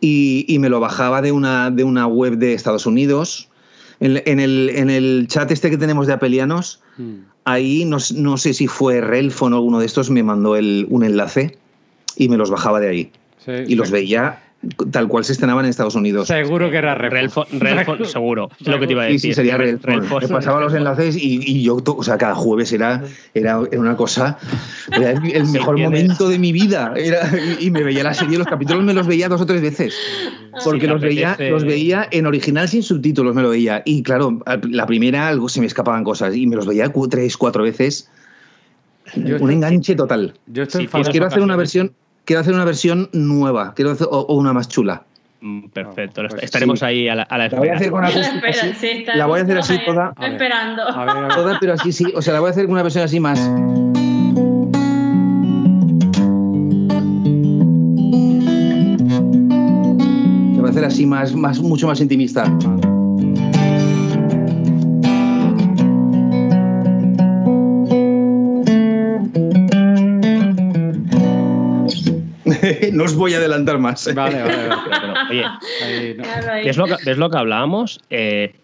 [0.00, 3.48] y, y, me lo bajaba de una, de una web de Estados Unidos.
[4.00, 6.80] En, en, el, en el chat este que tenemos de Apelianos.
[6.96, 10.86] Hmm ahí no, no, sé si fue Relfon o alguno de estos me mandó el,
[10.90, 11.58] un enlace
[12.16, 13.12] y me los bajaba de ahí.
[13.66, 14.41] y los veía
[14.90, 16.28] tal cual se estrenaban en Estados Unidos.
[16.28, 17.46] Seguro que era Relfon.
[17.52, 18.50] Relfon, seguro.
[18.60, 19.20] Es lo que te iba a decir.
[19.20, 20.20] Sí, sí sería Relfon.
[20.20, 23.02] Me pasaba los enlaces y, y, yo, o sea, cada jueves era,
[23.34, 24.38] era, una cosa,
[24.92, 26.92] era el, mejor momento de mi vida.
[26.96, 29.94] Era, y me veía la serie, los capítulos me los veía dos o tres veces.
[30.64, 33.82] Porque los, veía, los veía en original sin subtítulos, me lo veía.
[33.84, 37.64] Y claro, la primera algo se me escapaban cosas y me los veía tres, cuatro
[37.64, 38.08] veces.
[39.16, 40.34] un enganche total.
[40.46, 41.92] Yo estoy pues quiero hacer una versión
[42.24, 45.02] quiero hacer una versión nueva, quiero hacer, o, una más chula.
[45.40, 48.02] Mm, perfecto, pues estaremos ahí a la, a la, la voy a hacer con
[49.14, 50.14] la voy a hacer así toda.
[50.20, 50.82] Esperando.
[50.86, 52.12] Toda, pero así sí.
[52.14, 53.40] O sea, la voy a hacer con una versión así más.
[60.54, 62.44] La voy a hacer así más, más mucho más intimista.
[72.92, 74.12] No os voy a adelantar más.
[74.14, 74.54] Vale, vale,
[75.30, 75.44] Oye,
[76.64, 78.00] ¿ves, lo que, lo que hablábamos?
[78.10, 78.54] Eh,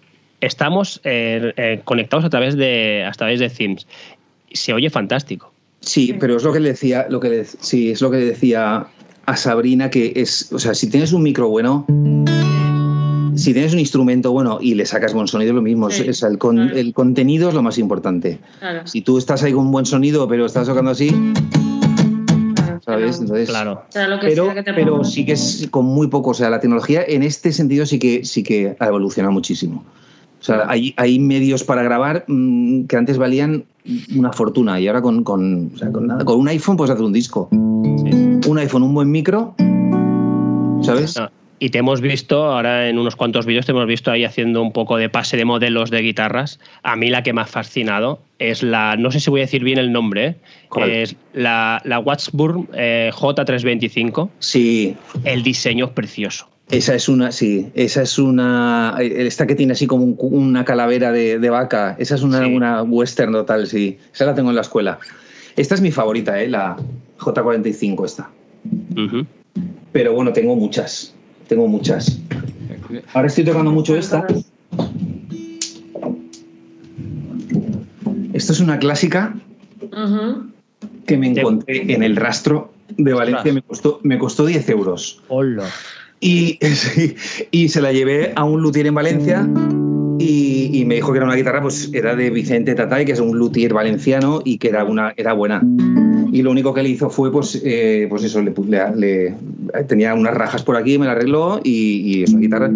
[0.41, 3.87] estamos eh, eh, conectados a través de a través de Teams.
[4.53, 5.53] Se oye fantástico.
[5.81, 8.87] Sí, pero es lo que le decía, lo que sí, es lo que le decía
[9.27, 11.87] a Sabrina que es, o sea, si tienes un micro bueno,
[13.37, 15.89] si tienes un instrumento bueno y le sacas buen sonido, lo mismo.
[15.89, 16.39] es el,
[16.75, 18.41] el, contenido es lo más importante.
[18.85, 21.15] Si tú estás ahí con un buen sonido, pero estás tocando así,
[22.89, 23.21] ¿sabes?
[23.21, 23.83] Entonces, claro.
[24.23, 26.31] pero, pero sí que es con muy poco.
[26.31, 29.85] O sea, la tecnología en este sentido sí que, sí que ha evolucionado muchísimo.
[30.41, 33.65] O sea, hay, hay medios para grabar mm, que antes valían
[34.17, 37.49] una fortuna y ahora con, con, con, un iPhone puedes hacer un disco.
[37.53, 39.55] Un iPhone, un buen micro,
[40.81, 41.19] ¿sabes?
[41.19, 44.63] Ah, y te hemos visto, ahora en unos cuantos vídeos, te hemos visto ahí haciendo
[44.63, 46.61] un poco de pase de modelos de guitarras.
[46.83, 49.65] A mí la que me ha fascinado es la, no sé si voy a decir
[49.65, 50.37] bien el nombre, ¿eh?
[51.03, 54.31] es la, la Wattsburg eh, J325.
[54.39, 54.97] Sí.
[55.25, 56.49] El diseño es precioso.
[56.71, 61.51] Esa es una, sí, esa es una, esta que tiene así como una calavera de,
[61.51, 64.99] vaca, esa es una, una western total, sí, esa la tengo en la escuela.
[65.57, 66.47] Esta es mi favorita, ¿eh?
[66.47, 66.77] la
[67.19, 68.31] J45 esta.
[69.93, 71.15] Pero bueno, tengo muchas.
[71.49, 72.21] Tengo muchas.
[73.15, 74.27] Ahora estoy tocando mucho esta.
[78.33, 79.35] Esto es una clásica
[81.07, 83.53] que me encontré en el rastro de Valencia.
[83.53, 85.23] Me costó, me costó 10 euros.
[85.29, 85.65] Hola.
[86.21, 86.59] Y,
[87.51, 89.49] y se la llevé a un luthier en Valencia
[90.19, 93.39] y, me dijo que era una guitarra, pues era de Vicente Tatay, que es un
[93.39, 95.63] luthier valenciano y que era, una, era buena.
[96.33, 98.53] Y lo único que le hizo fue, pues, eh, pues eso, le,
[98.97, 99.35] le,
[99.87, 102.71] tenía unas rajas por aquí, me la arregló y, es una guitarra.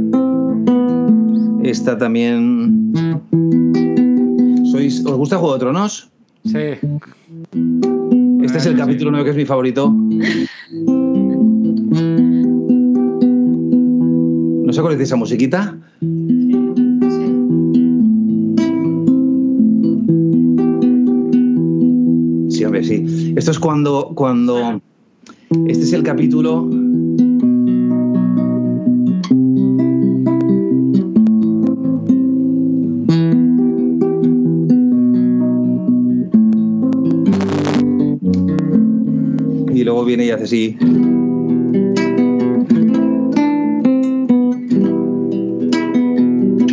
[1.62, 2.92] Esta también.
[4.70, 6.10] ¿Sois, ¿Os gusta Juego de Tronos?
[6.44, 6.58] Sí.
[8.42, 9.94] Este es el capítulo 9 que es mi favorito.
[14.64, 15.76] ¿No se conocéis esa musiquita?
[23.36, 24.82] Esto es cuando, cuando.
[25.66, 26.68] Este es el capítulo.
[39.74, 40.76] Y luego viene y hace así.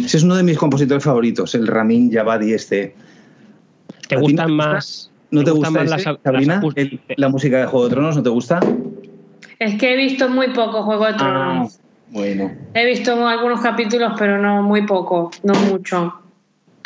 [0.05, 2.95] Ese es uno de mis compositores favoritos, el Ramin Javadi este.
[4.09, 5.09] ¿Te gustan más?
[5.31, 6.61] ¿No te gusta, más Sabrina?
[7.17, 8.59] ¿La música de Juego de Tronos no te gusta?
[9.59, 11.79] Es que he visto muy poco Juego de Tronos.
[11.79, 12.51] Ah, bueno.
[12.73, 16.13] He visto algunos capítulos, pero no muy poco, no mucho.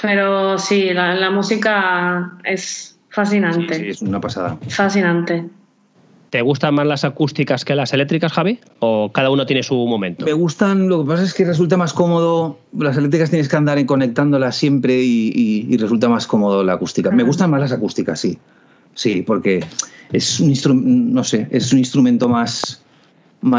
[0.02, 3.76] Pero sí, la, música es fascinante.
[3.76, 4.58] sí, es una pasada.
[4.68, 5.46] Fascinante.
[6.34, 8.58] ¿Te gustan más las acústicas que las eléctricas, Javi?
[8.80, 10.26] ¿O cada uno tiene su momento?
[10.26, 12.58] Me gustan, lo que pasa es que resulta más cómodo.
[12.76, 17.12] Las eléctricas tienes que andar en conectándolas siempre y, resulta más cómodo la acústica.
[17.12, 18.40] Me gustan más las acústicas, sí.
[18.96, 19.64] Sí, porque
[20.12, 22.84] es un instrumento, no sé, es un instrumento más,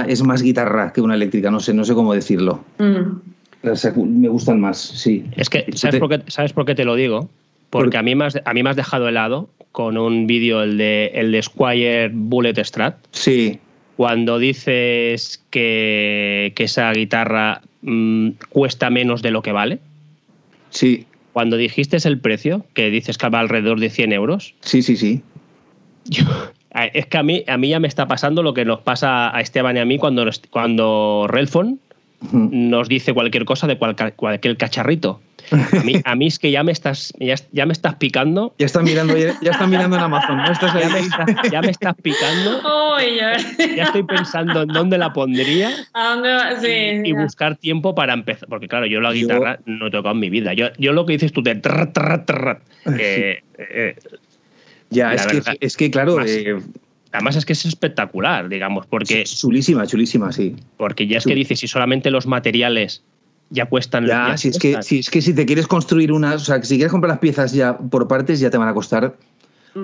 [0.08, 2.64] es más guitarra que una eléctrica, no sé, no sé cómo decirlo.
[2.80, 4.00] Mm.
[4.20, 5.24] me gustan más, sí.
[5.36, 7.30] Es que, ¿sabes por, qué, ¿sabes por qué te lo digo?
[7.80, 10.78] Porque a mí, me has, a mí me has dejado helado con un vídeo, el
[10.78, 12.96] de, el de Squire Bullet Strat.
[13.10, 13.58] Sí.
[13.96, 19.80] Cuando dices que, que esa guitarra mm, cuesta menos de lo que vale.
[20.70, 21.06] Sí.
[21.32, 24.54] Cuando dijiste el precio, que dices que va alrededor de 100 euros.
[24.60, 25.22] Sí, sí, sí.
[26.04, 26.24] Yo,
[26.92, 29.40] es que a mí, a mí ya me está pasando lo que nos pasa a
[29.40, 31.80] Esteban y a mí cuando, cuando Relfon
[32.32, 35.20] nos dice cualquier cosa de cualquier cacharrito.
[35.50, 38.54] A mí, a mí es que ya me estás, ya, me estás picando.
[38.58, 40.44] Ya están mirando, ya, están mirando en Amazon, ¿no?
[40.44, 42.60] ya, me ya, me estás picando.
[42.98, 43.32] ya.
[43.84, 45.70] estoy pensando en dónde la pondría
[47.04, 48.48] y, buscar tiempo para empezar.
[48.48, 50.54] Porque claro, yo la guitarra no he tocado en mi vida.
[50.54, 51.54] Yo, yo lo que dices tú de
[52.98, 53.96] eh,
[54.90, 56.24] ya, es que, es que, claro.
[56.24, 56.60] Eh,
[57.12, 59.24] además es que es espectacular, digamos, porque.
[59.24, 60.56] Chulísima, chulísima, sí.
[60.76, 63.02] Porque ya es que dices, si solamente los materiales
[63.54, 64.06] ya cuestan.
[64.06, 66.76] Ya, si, es que, si es que si te quieres construir una, o sea, si
[66.76, 69.16] quieres comprar las piezas ya por partes, ya te van a costar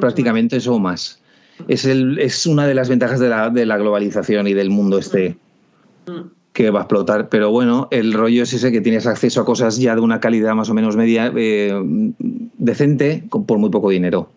[0.01, 1.21] prácticamente eso o más.
[1.69, 4.99] Es, el, es una de las ventajas de la, de la globalización y del mundo
[4.99, 5.37] este
[6.53, 7.29] que va a explotar.
[7.29, 10.55] Pero bueno, el rollo es ese que tienes acceso a cosas ya de una calidad
[10.55, 11.73] más o menos media eh,
[12.59, 14.31] decente por muy poco dinero.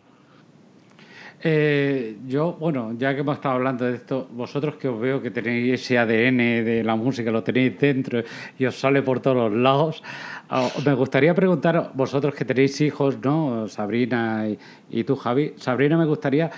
[1.46, 5.30] Eh, yo, bueno, ya que hemos estado hablando de esto, vosotros que os veo que
[5.30, 8.24] tenéis ese ADN de la música, lo tenéis dentro
[8.58, 10.02] y os sale por todos los lados,
[10.50, 13.68] ah, me gustaría preguntar, vosotros que tenéis hijos, ¿no?
[13.68, 14.48] Sabrina
[14.90, 15.54] y, tú, Javi.
[15.58, 16.50] Sabrina, me gustaría,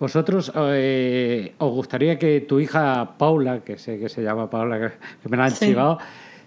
[0.00, 5.28] vosotros, eh, ¿os gustaría que tu hija Paula, que sé que se llama Paula, que,
[5.28, 5.98] me la han chivado,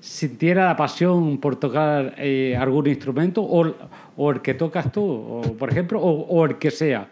[0.01, 6.01] sintiera la pasión por tocar eh, algún instrumento o, el que tocas tú, por ejemplo,
[6.01, 7.07] o el que sea?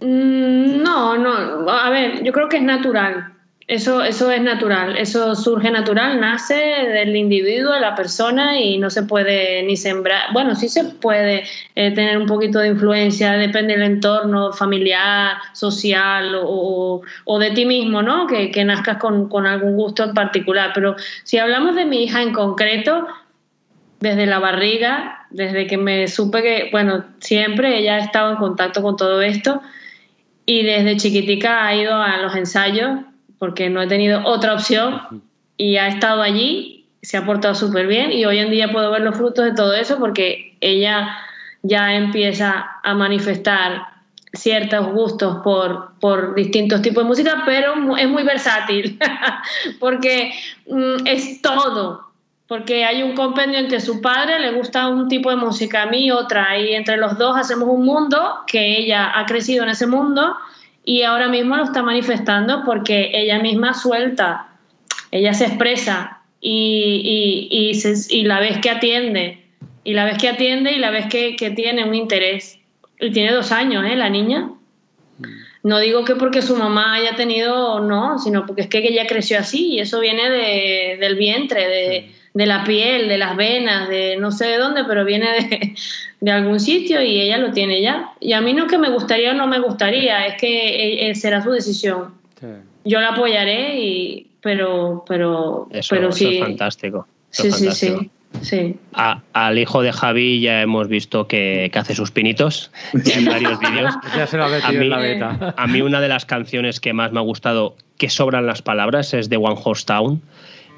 [0.00, 1.70] Mm, no, no.
[1.70, 3.34] A ver, yo creo que es natural.
[3.66, 8.90] Eso, eso es natural, eso surge natural, nace del individuo, de la persona y no
[8.90, 10.34] se puede ni sembrar.
[10.34, 16.34] Bueno, sí se puede eh, tener un poquito de influencia, depende del entorno familiar, social
[16.44, 17.00] o,
[17.40, 18.26] de ti mismo, ¿no?
[18.26, 20.72] Que, que nazcas con, con algún gusto en particular.
[20.74, 23.06] Pero si hablamos de mi hija en concreto,
[24.00, 28.82] desde la barriga, desde que me supe que, bueno, siempre ella ha estado en contacto
[28.82, 29.62] con todo esto
[30.46, 33.00] y desde chiquitica ha ido a los ensayos
[33.38, 35.22] porque no he tenido otra opción
[35.56, 39.02] y ha estado allí, se ha portado súper bien y hoy en día puedo ver
[39.02, 41.16] los frutos de todo eso porque ella
[41.62, 43.94] ya empieza a manifestar
[44.32, 48.98] ciertos gustos por, por distintos tipos de música, pero es muy versátil
[49.80, 50.32] porque
[50.66, 52.10] mm, es todo,
[52.54, 55.86] porque hay un compendio en que su padre le gusta un tipo de música, a
[55.86, 59.88] mí otra, y entre los dos hacemos un mundo que ella ha crecido en ese
[59.88, 60.36] mundo
[60.84, 64.50] y ahora mismo lo está manifestando porque ella misma suelta,
[65.10, 67.72] ella se expresa y, y,
[68.08, 69.44] y, la vez que atiende,
[69.82, 72.60] y la vez que atiende y la vez que, que tiene un interés.
[73.00, 73.96] Y tiene dos años, ¿eh?
[73.96, 74.50] La niña.
[75.64, 79.40] No digo que porque su mamá haya tenido, no, sino porque es que ella creció
[79.40, 84.16] así y eso viene de, del vientre, de, de la piel, de las venas, de
[84.16, 85.74] no sé de dónde, pero viene
[86.20, 88.12] de, algún sitio y ella lo tiene ya.
[88.20, 91.14] Y a mí no es que me gustaría o no me gustaría, es que eh,
[91.14, 92.12] será su decisión.
[92.84, 96.36] Yo la apoyaré, y, pero, pero, pero sí.
[96.36, 97.06] es fantástico.
[97.30, 98.10] sí, sí, sí,
[98.42, 98.76] sí.
[99.32, 103.94] al hijo de Javi ya hemos visto que, hace sus pinitos en varios vídeos.
[104.16, 105.54] Ya se lo ha metido en la beta.
[105.56, 109.14] A mí una de las canciones que más me ha gustado, que sobran las palabras,
[109.14, 110.20] es de One Horse Town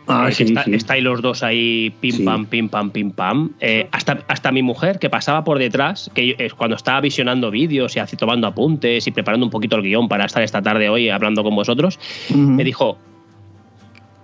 [0.08, 3.50] Ah, Estáis los dos ahí, pim pam, pim pam, pim pam.
[3.60, 7.96] Eh, hasta, hasta mi mujer, que pasaba por detrás, que es cuando estaba visionando vídeos
[7.96, 11.42] y tomando apuntes y preparando un poquito el guion para estar esta tarde hoy hablando
[11.42, 11.98] con vosotros,
[12.34, 12.98] me dijo: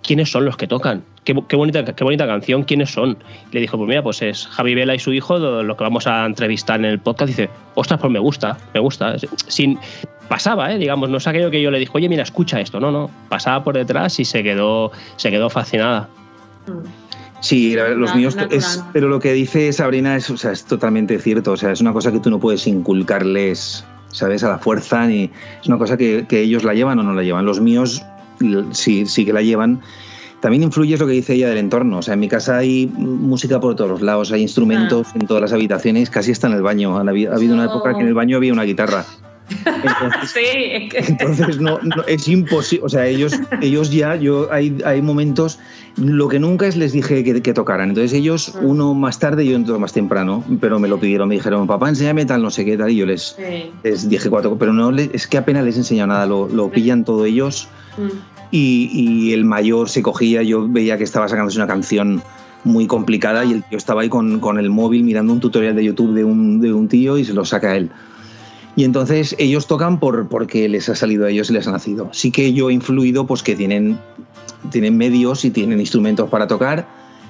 [0.03, 1.05] ¿Quiénes son los que tocan?
[1.25, 3.17] Qué, bonita, qué bonita canción, ¿quiénes son?
[3.53, 6.27] Le dijo, pues mira, pues es Javi Vela y su hijo, lo, que vamos a
[6.27, 7.29] entrevistar en el podcast.
[7.29, 9.15] Dice, ostras, pues me gusta, me gusta.
[9.47, 9.79] Sin,
[10.29, 10.79] pasaba, ¿eh?
[10.79, 12.81] digamos, no es aquello que yo le dije, oye, mira, escucha esto.
[12.81, 16.09] No, no, pasaba por detrás y se quedó, se quedó fascinada.
[17.41, 21.53] Sí, los míos, es, pero lo que dice Sabrina es, o sea, es totalmente cierto.
[21.53, 24.43] O sea, es una cosa que tú no puedes inculcarles, ¿sabes?
[24.43, 25.31] A la fuerza, ni
[25.61, 27.45] es una cosa que, que ellos la llevan o no la llevan.
[27.45, 28.03] Los míos
[28.73, 29.81] sí, sí que la llevan.
[30.43, 31.99] También influye lo que dice ella del entorno.
[31.99, 35.19] O sea, en mi casa hay música por todos los lados, hay instrumentos ah.
[35.21, 36.97] en todas las habitaciones, casi está en el baño.
[36.97, 39.05] Ha habido, una época que en el baño había una guitarra.
[39.67, 42.87] Entonces, sí, entonces no, es imposible.
[42.87, 45.59] O sea, ellos, ellos ya, yo hay, hay momentos,
[45.97, 47.91] lo que nunca es les dije que, que tocaran.
[47.91, 48.65] Entonces ellos, mm.
[48.65, 52.25] uno más tarde y otro más temprano, pero me lo pidieron, me dijeron, papá, enséñame
[52.25, 53.37] tal, no sé qué tal, y yo les,
[53.83, 57.05] les dije cuatro, pero no, es que apenas les he enseñado nada, lo, lo pillan
[57.05, 57.69] todo ellos.
[57.99, 58.32] Mm.
[58.53, 62.23] Y, y, el mayor se cogía, yo veía que estaba sacándose una canción
[62.65, 65.85] muy complicada y el tío estaba ahí con, con, el móvil mirando un tutorial de
[65.85, 67.91] YouTube de un, de un tío y se lo saca a él.
[68.75, 72.09] Y entonces ellos tocan por, porque les ha salido a ellos y les ha nacido.
[72.13, 73.99] Sí que yo he influido pues que tienen,
[74.71, 76.87] tienen medios y tienen instrumentos para tocar,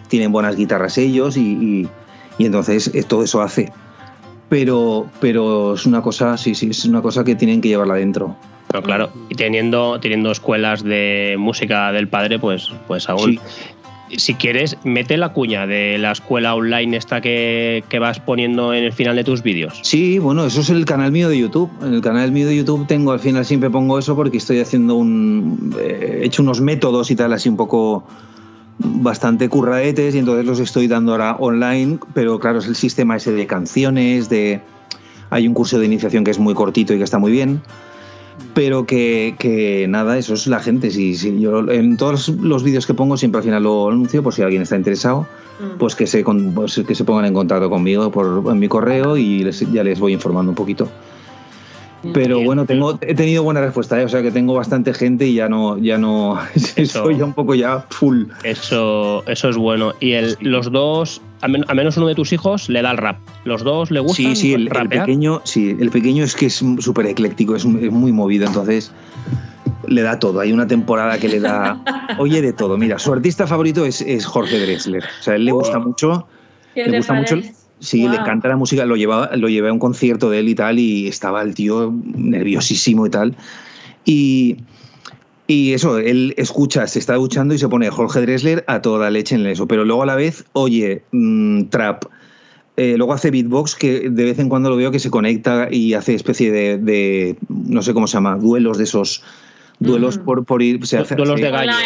[0.09, 1.89] tienen buenas guitarras ellos y,
[2.39, 3.73] y, entonces eh, todo eso hace.
[4.49, 8.37] Pero, pero es una cosa, sí, sí, es una cosa que tienen que llevarla adentro.
[8.73, 13.39] Pero claro, y teniendo, teniendo escuelas de música del padre, pues, pues aún.
[14.17, 18.93] Si quieres, mete la cuña de la escuela online esta que, vas poniendo en el
[18.93, 19.79] final de tus vídeos.
[19.83, 21.71] Sí, bueno, eso es el canal mío de YouTube.
[21.83, 24.97] En el canal mío de YouTube tengo, al final siempre pongo eso porque estoy haciendo
[24.97, 25.75] un...
[25.81, 28.05] Eh, he hecho unos métodos y tal, así un poco
[28.79, 33.33] bastante curraetes y entonces los estoy dando ahora online, pero claro, es el sistema ese
[33.33, 34.61] de canciones, de...
[35.31, 37.63] Hay un curso de iniciación que es muy cortito y que está muy bien
[38.55, 40.91] pero que, nada, eso es la gente.
[40.91, 44.43] Si, yo en todos los vídeos que pongo siempre al final lo anuncio por si
[44.43, 45.27] alguien está interesado,
[45.61, 45.79] mm.
[45.79, 46.25] pues, que se,
[46.55, 50.13] pues que se pongan en contacto conmigo por en mi correo y ya les voy
[50.13, 50.89] informando un poquito.
[52.13, 54.05] Pero bueno, tengo, he tenido buena respuesta, ¿eh?
[54.05, 56.37] o sea que tengo bastante gente y ya no, ya no,
[56.77, 58.25] estoy ya un poco ya full.
[58.43, 59.95] Eso, eso es bueno.
[60.01, 63.19] Y el, los dos, al, menos uno de tus hijos le da el rap.
[63.45, 64.35] ¿Los dos le gustan?
[64.35, 68.47] Sí, sí, el, pequeño, sí, el pequeño es que es súper ecléctico, es, muy movido,
[68.47, 68.93] entonces
[69.87, 70.41] le da todo.
[70.41, 71.83] Hay una temporada que le da,
[72.19, 72.79] oye de todo.
[72.79, 76.27] Mira, su artista favorito es, es Jorge Drexler, o sea, a él le gusta mucho,
[76.75, 77.37] le gusta mucho.
[77.81, 80.55] Sí, le encanta la música, lo, llevaba, lo llevé a un concierto de él y
[80.55, 83.35] tal, y estaba el tío nerviosísimo y tal.
[84.05, 84.59] Y,
[85.53, 89.35] y eso, él escucha, se está duchando y se pone Jorge Dressler a toda leche
[89.35, 92.05] en eso, pero luego a la vez oye mm, trap.
[92.79, 95.93] Eh, luego hace beatbox que de vez en cuando lo veo que se conecta y
[95.93, 99.23] hace especie de, de no sé cómo se llama, duelos de esos
[99.79, 100.87] duelos por, por ir.
[100.87, 101.77] Se hace, duelos de gallos.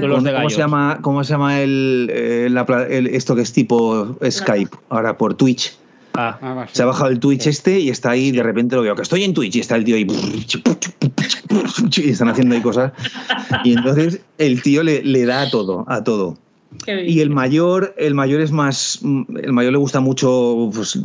[0.00, 4.76] ¿cómo, se llama, ¿Cómo se llama el, eh, esto que es tipo Skype?
[4.90, 5.78] Ahora por Twitch.
[6.16, 6.38] Ah.
[6.40, 9.02] ah se ha bajado el Twitch este y está ahí, de repente lo veo que
[9.02, 10.06] estoy en Twitch y está el tío ahí
[11.96, 12.92] y están haciendo ahí cosas.
[13.64, 16.36] Y entonces el tío le, le da a todo, a todo.
[16.86, 20.98] Y el mayor, el mayor es más, el mayor le gusta mucho, pues,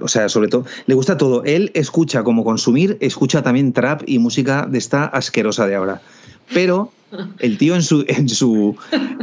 [0.00, 1.42] o sea, sobre todo, le gusta todo.
[1.44, 6.02] Él escucha como consumir, escucha también trap y música de esta asquerosa de ahora.
[6.54, 6.90] Pero
[7.38, 8.76] el tío en su, en su,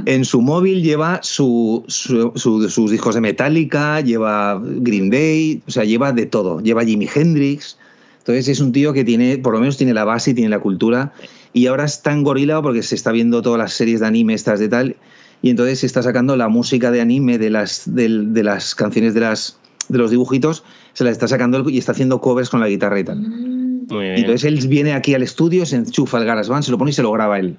[0.05, 6.11] en su móvil lleva su, sus discos de Metallica, lleva Green Day, o sea, lleva
[6.11, 6.61] de todo.
[6.61, 7.77] Lleva Jimi Hendrix.
[8.19, 10.59] Entonces es un tío que tiene, por lo menos tiene la base y tiene la
[10.59, 11.13] cultura.
[11.53, 14.59] Y ahora está en gorila porque se está viendo todas las series de anime estas
[14.59, 14.95] de tal
[15.41, 19.21] y entonces se está sacando la música de anime de las, de, las canciones de,
[19.21, 19.57] las,
[19.87, 20.63] de los dibujitos,
[20.93, 23.58] se la está sacando y está haciendo covers con la guitarra y tal.
[23.89, 26.93] Y entonces él viene aquí al estudio, se enchufa el GarageBand, se lo pone y
[26.93, 27.57] se lo graba él.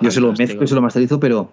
[0.00, 1.50] Yo se lo mezclo y se lo masterizo, pero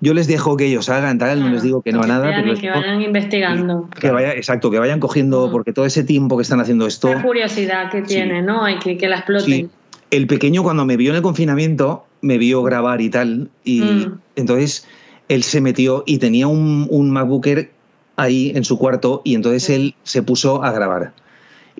[0.00, 2.32] yo les dejo que ellos hagan tal, no les digo que no a nada.
[2.34, 3.88] Pero que vayan investigando.
[4.00, 5.50] Que vaya, exacto, que vayan cogiendo, mm.
[5.52, 7.14] porque todo ese tiempo que están haciendo esto.
[7.14, 8.68] La curiosidad que tiene, ¿no?
[8.68, 9.70] Y que, que la exploten.
[10.10, 13.48] El pequeño, cuando me vio en el confinamiento, me vio grabar y tal.
[13.64, 14.18] Y mm.
[14.36, 14.86] entonces
[15.28, 17.46] él se metió y tenía un, un MacBook
[18.16, 21.12] ahí en su cuarto y entonces él se puso a grabar.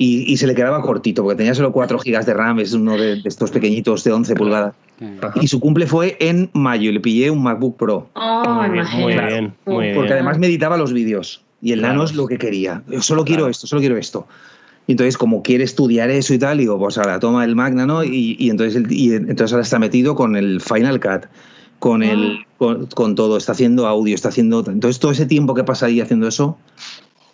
[0.05, 3.20] Y, se le quedaba cortito, porque tenía solo 4 gigas de RAM, es uno de,
[3.24, 4.74] estos pequeñitos de 11 pulgadas.
[5.40, 8.09] Y su cumple fue en mayo y le pillé un MacBook Pro.
[8.14, 8.62] Oh,
[8.98, 12.82] muy, bien, Porque además meditaba los vídeos y el nano es lo que quería.
[12.88, 14.26] Yo solo quiero esto, solo quiero esto.
[14.88, 18.03] Y entonces, como quiere estudiar eso y tal, digo, pues ahora toma el Magna, ¿no?
[18.03, 21.26] Y, y entonces, y entonces ahora está metido con el Final Cut
[21.82, 22.76] con, el, ah.
[22.94, 24.64] con, todo, está haciendo audio, está haciendo...
[24.68, 26.57] Entonces todo ese tiempo que pasa ahí haciendo eso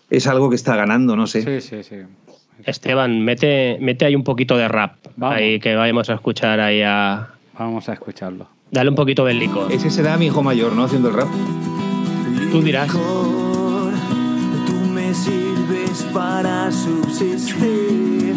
[0.08, 1.42] es algo que está ganando, no sé.
[1.42, 1.96] Sí, sí, sí.
[2.64, 7.28] Esteban, mete, mete ahí un poquito de rap, ahí que vayamos a escuchar ahí a...
[7.58, 8.48] Vamos a escucharlo.
[8.70, 9.72] Dale un poquito del licor.
[9.72, 10.84] Ese será mi hijo mayor, ¿no?
[10.84, 11.28] Haciendo el rap.
[12.52, 12.88] Tú dirás.
[12.90, 18.34] Tú me sirves para subsistir,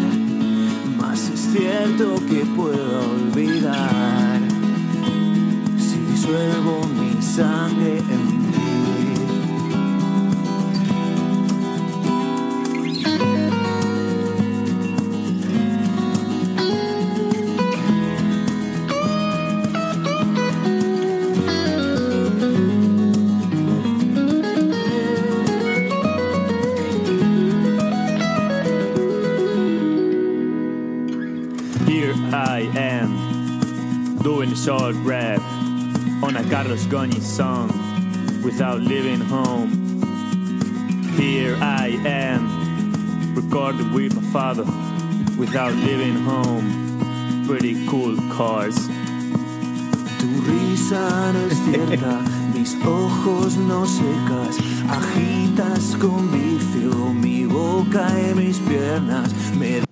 [0.98, 4.40] más es cierto que puedo olvidar
[6.22, 8.41] disuelvo mi sangre en
[36.92, 37.70] Goñi song
[38.44, 39.70] without leaving home.
[41.16, 44.66] Here I am, recording with my father
[45.38, 47.46] without leaving home.
[47.46, 48.76] Pretty cool cars.
[50.18, 52.20] Tu risa no es cierta,
[52.54, 54.58] mis ojos no secas,
[54.90, 59.32] agitas con vicio mi boca y mis piernas.
[59.58, 59.91] Me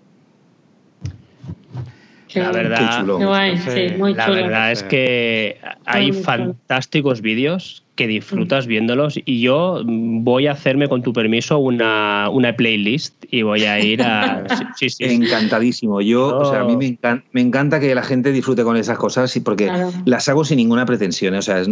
[2.35, 10.47] la verdad, la verdad es que hay fantásticos vídeos que disfrutas viéndolos y yo voy
[10.47, 14.45] a hacerme con tu permiso una, una playlist y voy a ir a...
[14.77, 16.01] Sí, sí, Encantadísimo.
[16.01, 18.97] Yo, o sea, a mí me encanta, me encanta, que la gente disfrute con esas
[18.97, 19.71] cosas y porque
[20.07, 21.35] las hago sin ninguna pretensión.
[21.35, 21.39] ¿eh?
[21.39, 21.69] O sea, es,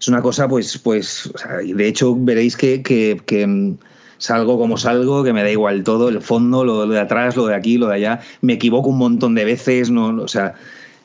[0.00, 3.74] es, una cosa, pues, pues, o sea, de hecho veréis que, que, que
[4.22, 7.56] salgo como salgo, que me da igual todo, el fondo, lo de atrás, lo de
[7.56, 8.20] aquí, lo de allá.
[8.40, 10.54] Me equivoco un montón de veces, no, o sea,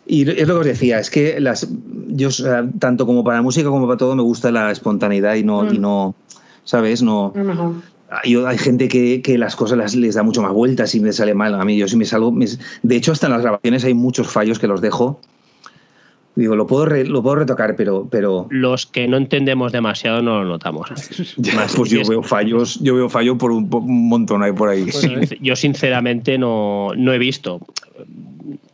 [0.06, 1.68] y es lo que os decía, es que las,
[2.10, 2.30] yo,
[2.77, 5.81] tanto como para música como para todo, me gusta la espontaneidad y no, y mm.
[5.81, 6.15] no
[6.64, 7.02] ¿sabes?
[7.02, 7.34] No.
[8.10, 11.11] Hay, hay gente que, que, las cosas las, les da mucho más vueltas y me
[11.11, 11.56] sale mal.
[11.56, 12.31] A mí, yo sí me salgo.
[12.84, 15.19] de hecho, hasta en las grabaciones hay muchos fallos que los dejo
[16.38, 18.46] Digo, lo puedo, lo puedo retocar, pero, pero...
[18.52, 20.88] Los que no entendemos demasiado no lo notamos.
[21.76, 23.68] pues yo veo fallos, yo veo fallo por un,
[24.08, 24.86] montón ahí por ahí.
[25.42, 27.60] yo sinceramente no, no he visto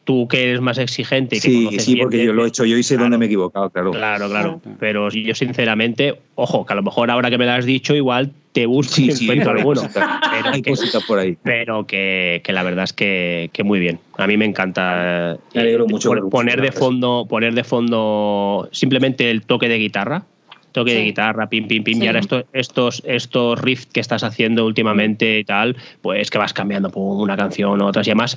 [0.03, 1.37] tú que eres más exigente.
[1.37, 3.91] sí, sí, porque yo lo he hecho yo y sé dónde me he equivocado, claro.
[3.91, 4.61] Claro, claro.
[4.79, 8.31] Pero yo sinceramente, ojo, que a lo mejor ahora que me lo has dicho, igual
[8.51, 9.81] te busco sí, sí, alguno.
[9.93, 11.37] Pero hay cositas por ahí.
[11.43, 13.99] Pero que, que, la verdad es que, que, muy bien.
[14.17, 19.45] A mí me encanta me alegro mucho poner de fondo, poner de fondo simplemente el
[19.45, 20.25] toque de guitarra
[20.73, 24.65] toque de guitarra, pim, pim, pim, y ahora estos, estos, estos riffs que estás haciendo
[24.65, 28.35] últimamente y tal, pues que vas cambiando por una canción o otras y además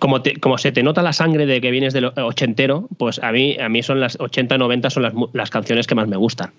[0.00, 3.56] como, como se te nota la sangre de que vienes del ochentero, pues a mí,
[3.58, 6.50] a mí son las 80, 90 son las, las canciones que más me gustan.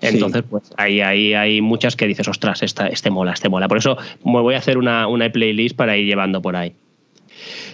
[0.00, 3.68] Entonces, pues ahí, ahí hay muchas que dices, ostras, esta, este mola, este mola.
[3.68, 6.74] Por eso me voy a hacer una, una playlist para ir llevando por ahí.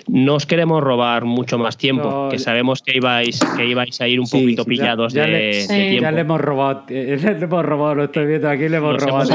[0.09, 4.21] No os queremos robar mucho más tiempo, que sabemos que ibais, que ibais a ir
[4.21, 6.03] un poquito pillados de, tiempo.
[6.03, 9.31] Ya le hemos robado, le hemos robado, lo estoy viendo aquí, le hemos robado.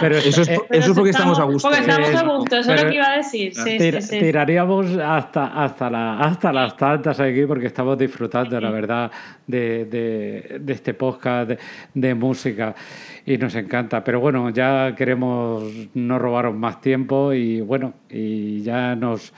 [0.00, 1.68] pero eso es, eso es porque estamos a gusto.
[1.68, 3.52] Porque estamos a gusto, eso es lo que iba a decir.
[4.08, 9.10] tiraríamos hasta, hasta, la, hasta las tantas aquí porque estamos disfrutando, la verdad,
[9.46, 11.58] de, de, de este podcast de,
[11.94, 12.74] de música
[13.26, 14.04] y nos encanta.
[14.04, 15.64] Pero bueno, ya queremos
[15.94, 19.32] no robaros más tiempo y bueno, y ya nos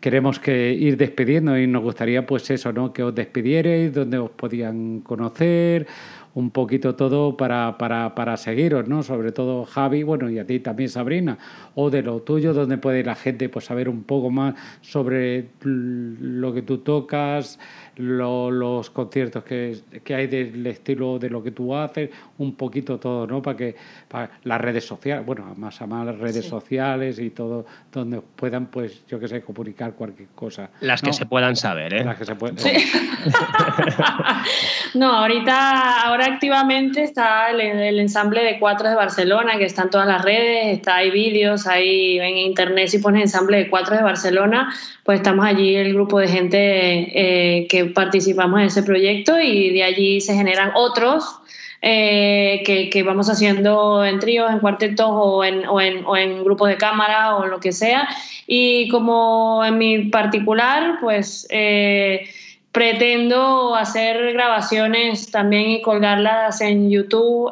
[0.00, 2.92] queremos que ir despidiendo y nos gustaría pues eso, ¿no?
[2.92, 5.86] Que os despidierais, donde os podían conocer,
[6.34, 9.02] un poquito todo para, para, para seguiros, ¿no?
[9.02, 11.38] Sobre todo Javi, bueno, y a ti también Sabrina,
[11.74, 16.54] o de lo tuyo, donde puede la gente pues saber un poco más sobre lo
[16.54, 17.58] que tú tocas,
[18.00, 23.26] los conciertos que, que, hay del estilo de lo que tú haces, un poquito todo,
[23.26, 23.42] ¿no?
[23.42, 23.76] Para que
[24.08, 28.66] para las redes sociales, bueno, más a más las redes sociales y todo, donde puedan,
[28.66, 30.70] pues, yo que sé, comunicar cualquier cosa.
[30.80, 32.04] Las que se puedan saber, ¿eh?
[32.04, 32.56] Las que se pueden.
[34.94, 39.90] no, ahorita, ahora activamente está el, el, ensamble de cuatro de Barcelona, que está en
[39.90, 44.02] todas las redes, está, hay vídeos, hay en internet, si pones ensamble de cuatro de
[44.02, 44.72] Barcelona,
[45.04, 49.84] pues estamos allí el grupo de gente eh, que participamos en ese proyecto y de
[49.84, 51.40] allí se generan otros
[51.82, 57.58] eh, que, vamos haciendo en tríos, en cuartetos o en, grupos de cámara o lo
[57.60, 58.08] que sea.
[58.46, 62.28] Y como en mi particular, pues eh,
[62.72, 67.50] pretendo hacer grabaciones también y colgarlas en YouTube.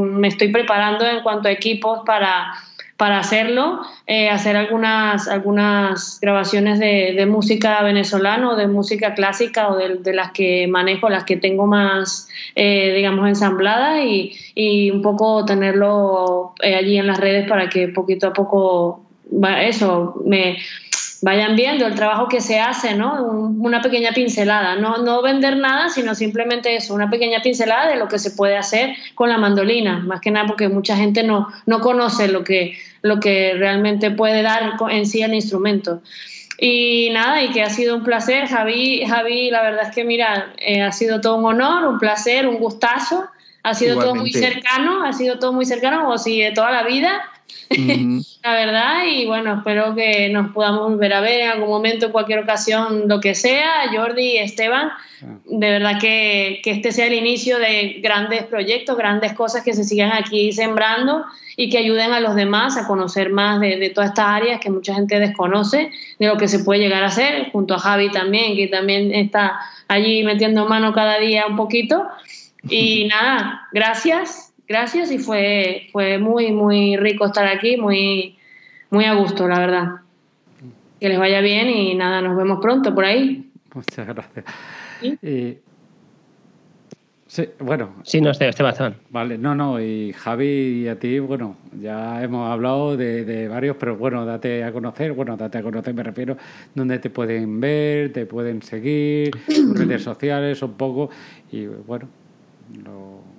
[0.00, 2.52] me estoy preparando en cuanto a equipos para
[2.96, 9.76] para hacerlo, eh, hacer algunas, algunas grabaciones de, música venezolana o de música clásica o
[9.76, 15.44] de, las que manejo, las que tengo más, eh, digamos, ensambladas y, y, un poco
[15.44, 19.02] tenerlo eh, allí en las redes para que poquito a poco,
[19.60, 20.58] eso, me
[21.24, 23.24] vayan viendo el trabajo que se hace, ¿no?
[23.58, 28.08] una pequeña pincelada, no, no vender nada, sino simplemente eso, una pequeña pincelada de lo
[28.08, 31.80] que se puede hacer con la mandolina, más que nada porque mucha gente no, no
[31.80, 36.02] conoce lo que, lo que realmente puede dar en sí el instrumento.
[36.58, 40.52] Y nada, y que ha sido un placer, Javi, Javi la verdad es que mira,
[40.58, 43.24] eh, ha sido todo un honor, un placer, un gustazo,
[43.62, 46.82] ha sido todo muy cercano, ha sido todo muy cercano, como si de toda la
[46.82, 47.22] vida
[48.42, 52.12] la verdad, y bueno, espero que nos podamos volver a ver en algún momento, en
[52.12, 54.90] cualquier ocasión, lo que sea, Jordi Esteban.
[55.22, 55.38] Ah.
[55.44, 59.84] De verdad que, que, este sea el inicio de grandes proyectos, grandes cosas que se
[59.84, 61.24] sigan aquí sembrando
[61.56, 64.70] y que ayuden a los demás a conocer más de, de todas estas áreas que
[64.70, 68.56] mucha gente desconoce, de lo que se puede llegar a hacer, junto a Javi también,
[68.56, 69.58] que también está
[69.88, 72.06] allí metiendo mano cada día un poquito.
[72.68, 78.36] Y nada, gracias gracias y fue, fue muy, muy rico estar aquí, muy,
[78.90, 79.88] muy a gusto, la verdad.
[81.00, 83.50] Que les vaya bien y nada, nos vemos pronto por ahí.
[83.74, 84.44] Muchas gracias.
[87.34, 87.96] Sí, bueno.
[88.04, 88.94] Sí, no, Esteban.
[89.10, 93.96] Vale, no, no, y Javi y a ti, bueno, ya hemos hablado de, varios, pero
[93.96, 96.36] bueno, date a conocer, bueno, date a conocer, me refiero,
[96.76, 99.32] donde te pueden ver, te pueden seguir,
[99.74, 101.10] redes sociales, un poco,
[101.50, 102.06] y bueno,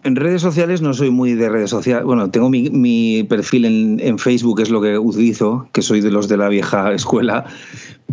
[0.05, 2.05] En redes sociales no soy muy de redes sociales.
[2.05, 6.11] Bueno, tengo mi, mi perfil en, en, Facebook, es lo que utilizo, que soy de
[6.11, 7.45] los de la vieja escuela,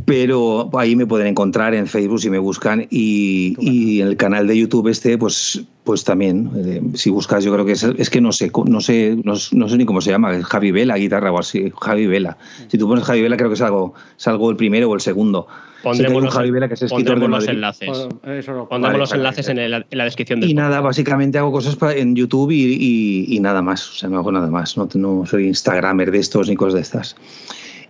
[0.04, 4.56] pero ahí me pueden encontrar en Facebook si me buscan y, y el canal de
[4.56, 8.32] YouTube este, pues, pues también, eh, si buscas, yo creo que es, es que no
[8.32, 11.72] sé, no sé, no, no, sé ni cómo se llama, Javi Vela, guitarra o así,
[11.80, 12.36] Javi Vela.
[12.68, 15.00] Si tú pones Javi Vela, creo que es algo, es algo el primero o el
[15.00, 15.46] segundo.
[15.82, 17.88] Pondremos, los, Javi Vela, que es pondremos los enlaces.
[17.88, 21.76] Pondremos vale, los enlaces en, el, en, la descripción del Y nada, básicamente hago cosas
[21.96, 25.26] en YouTube y, y, y, nada más, o sea, no hago nada más, no, no
[25.26, 27.16] soy Instagramer de estos ni cosas de estas.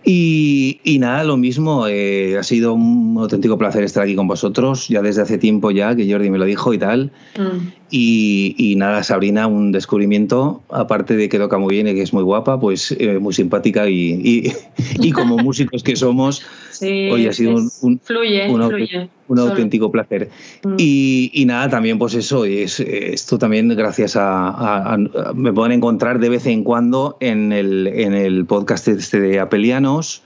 [0.05, 5.01] Y, nada, lo mismo, eh, ha sido un auténtico placer estar aquí con vosotros, ya
[5.01, 7.11] desde hace tiempo ya, que Jordi me lo dijo y tal.
[7.37, 7.67] Mm.
[7.95, 12.11] Y, y, nada, Sabrina, un descubrimiento, aparte de que toca muy bien y que es
[12.11, 14.51] muy guapa, pues eh, muy simpática y,
[14.95, 16.41] y, como músicos que somos,
[16.71, 19.09] sí, hoy ha sido un, un, fluye, un, fluye.
[19.27, 20.31] un auténtico placer.
[20.63, 20.75] Mm.
[20.79, 26.17] Y, nada, también pues eso, es, esto también gracias a, a, a, Me pueden encontrar
[26.17, 30.23] de vez en cuando en el, en el podcast este de Apelianos.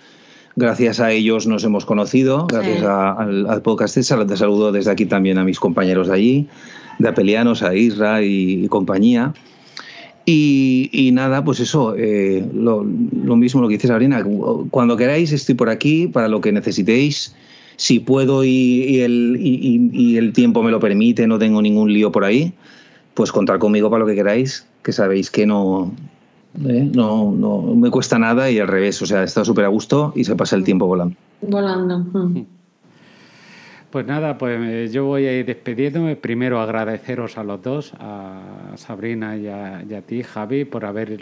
[0.56, 2.86] Gracias a ellos nos hemos conocido, gracias sí.
[2.86, 3.94] al, al, podcast.
[3.94, 6.48] Te saludo desde aquí también a mis compañeros de allí
[7.00, 9.34] de Apelianos, a Isra y, y compañía.
[10.30, 14.26] Y, y, nada, pues eso, eh, lo, lo, mismo lo que dices, Sabrina.
[14.72, 17.34] Cuando queráis, estoy por aquí para lo que necesitéis.
[17.78, 22.12] Si puedo y, y el, y, el tiempo me lo permite, no tengo ningún lío
[22.12, 22.52] por ahí,
[23.14, 25.94] pues contar conmigo para lo que queráis, que sabéis que no,
[26.68, 29.02] eh, no, no me cuesta nada y al revés.
[29.02, 31.16] O sea, he estado súper a gusto y se pasa el tiempo volando.
[31.42, 32.00] Volando.
[32.00, 32.57] Mm.
[33.90, 36.18] Pues nada, pues yo voy a ir despidiéndome.
[36.18, 41.18] Primero agradeceros a los dos, a Sabrina y a, y a ti, Javi, por haber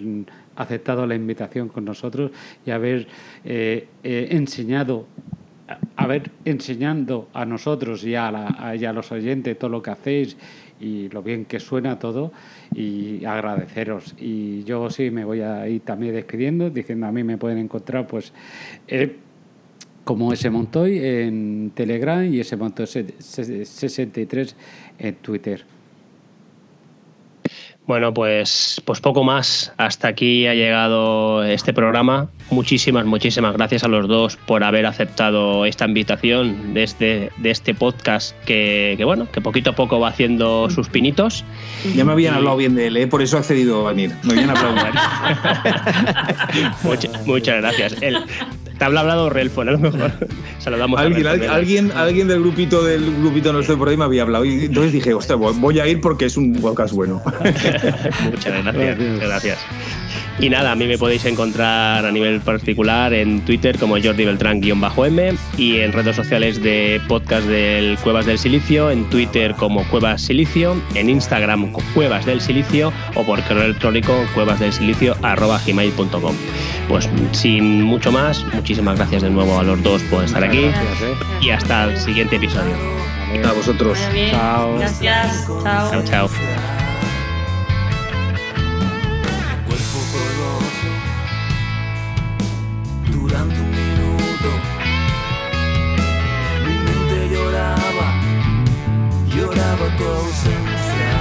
[0.55, 2.31] aceptado la invitación con nosotros
[2.65, 3.07] y haber
[3.43, 5.05] eh, eh, enseñado,
[5.95, 10.35] haber enseñando a nosotros y a, la, y a los oyentes todo lo que hacéis
[10.79, 12.31] y lo bien que suena todo
[12.73, 14.15] y agradeceros.
[14.17, 18.07] Y yo sí me voy a ir también despidiendo, diciendo a mí me pueden encontrar
[18.07, 18.33] pues...
[18.87, 19.17] Eh,
[20.05, 24.55] como ese Montoy en Telegram y ese Montoy 63
[24.99, 25.65] en Twitter.
[27.87, 29.73] Bueno, pues, pues poco más.
[29.77, 32.29] Hasta aquí ha llegado este programa.
[32.51, 37.73] Muchísimas, muchísimas gracias a los dos por haber aceptado esta invitación de este, de este
[37.73, 41.43] podcast que, que bueno, que poquito a poco va haciendo sus pinitos.
[41.95, 43.07] Ya me habían hablado bien de él, ¿eh?
[43.07, 44.11] por eso he accedido a venir.
[44.23, 44.75] Me habían hablado
[46.83, 48.01] muchas, muchas gracias.
[48.01, 48.17] El,
[48.77, 50.11] te habla hablado Relfon, a lo mejor.
[50.59, 54.03] Saludamos ¿Alguien, a alguien, alguien, alguien, del grupito del grupito no estoy por ahí me
[54.03, 54.45] había hablado.
[54.45, 57.21] Y entonces dije, ostras, voy a ir porque es un podcast bueno.
[58.31, 59.19] Muchas gracias.
[59.19, 59.57] gracias.
[60.39, 65.33] Y nada, a mí me podéis encontrar a nivel particular en Twitter como Jordi Beltrán-M
[65.57, 70.75] y en redes sociales de podcast del Cuevas del Silicio, en Twitter como Cuevas Silicio,
[70.93, 76.35] en Instagram Cuevas del Silicio o por correo electrónico cuevasdelsilicio.gmail.com.
[76.89, 80.65] Pues sin mucho más, muchísimas gracias de nuevo a los dos por estar aquí
[81.41, 82.75] y hasta el siguiente episodio.
[83.43, 83.97] A vosotros.
[84.31, 84.77] Chao.
[84.77, 85.47] Gracias.
[85.63, 86.03] Chao.
[86.03, 86.29] Chao,
[100.03, 101.11] ausencia.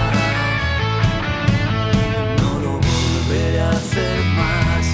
[2.42, 4.84] No lo volveré a hacer más,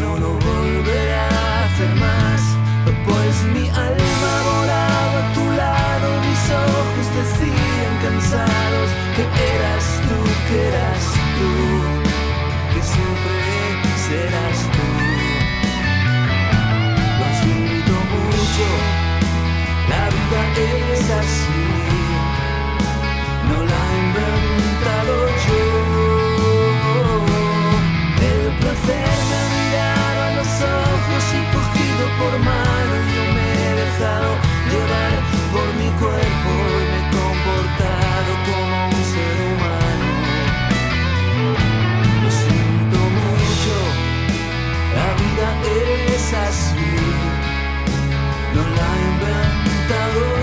[0.00, 2.40] no lo volveré a hacer más,
[3.06, 10.18] pues mi alma volaba a tu lado, mis ojos decían cansados que eras tú,
[10.48, 11.04] que eras
[11.38, 11.50] tú,
[12.72, 13.36] que siempre
[14.06, 14.86] serás tú.
[19.90, 20.42] La vida
[20.94, 21.53] es así,
[32.18, 34.30] por mano, yo me he dejado
[34.70, 35.14] llevar
[35.52, 36.50] por mi cuerpo
[36.80, 40.08] y me he comportado como un ser humano.
[42.22, 43.74] Lo siento mucho,
[44.98, 45.48] la vida
[46.14, 46.92] es así,
[48.54, 50.33] no la he inventado.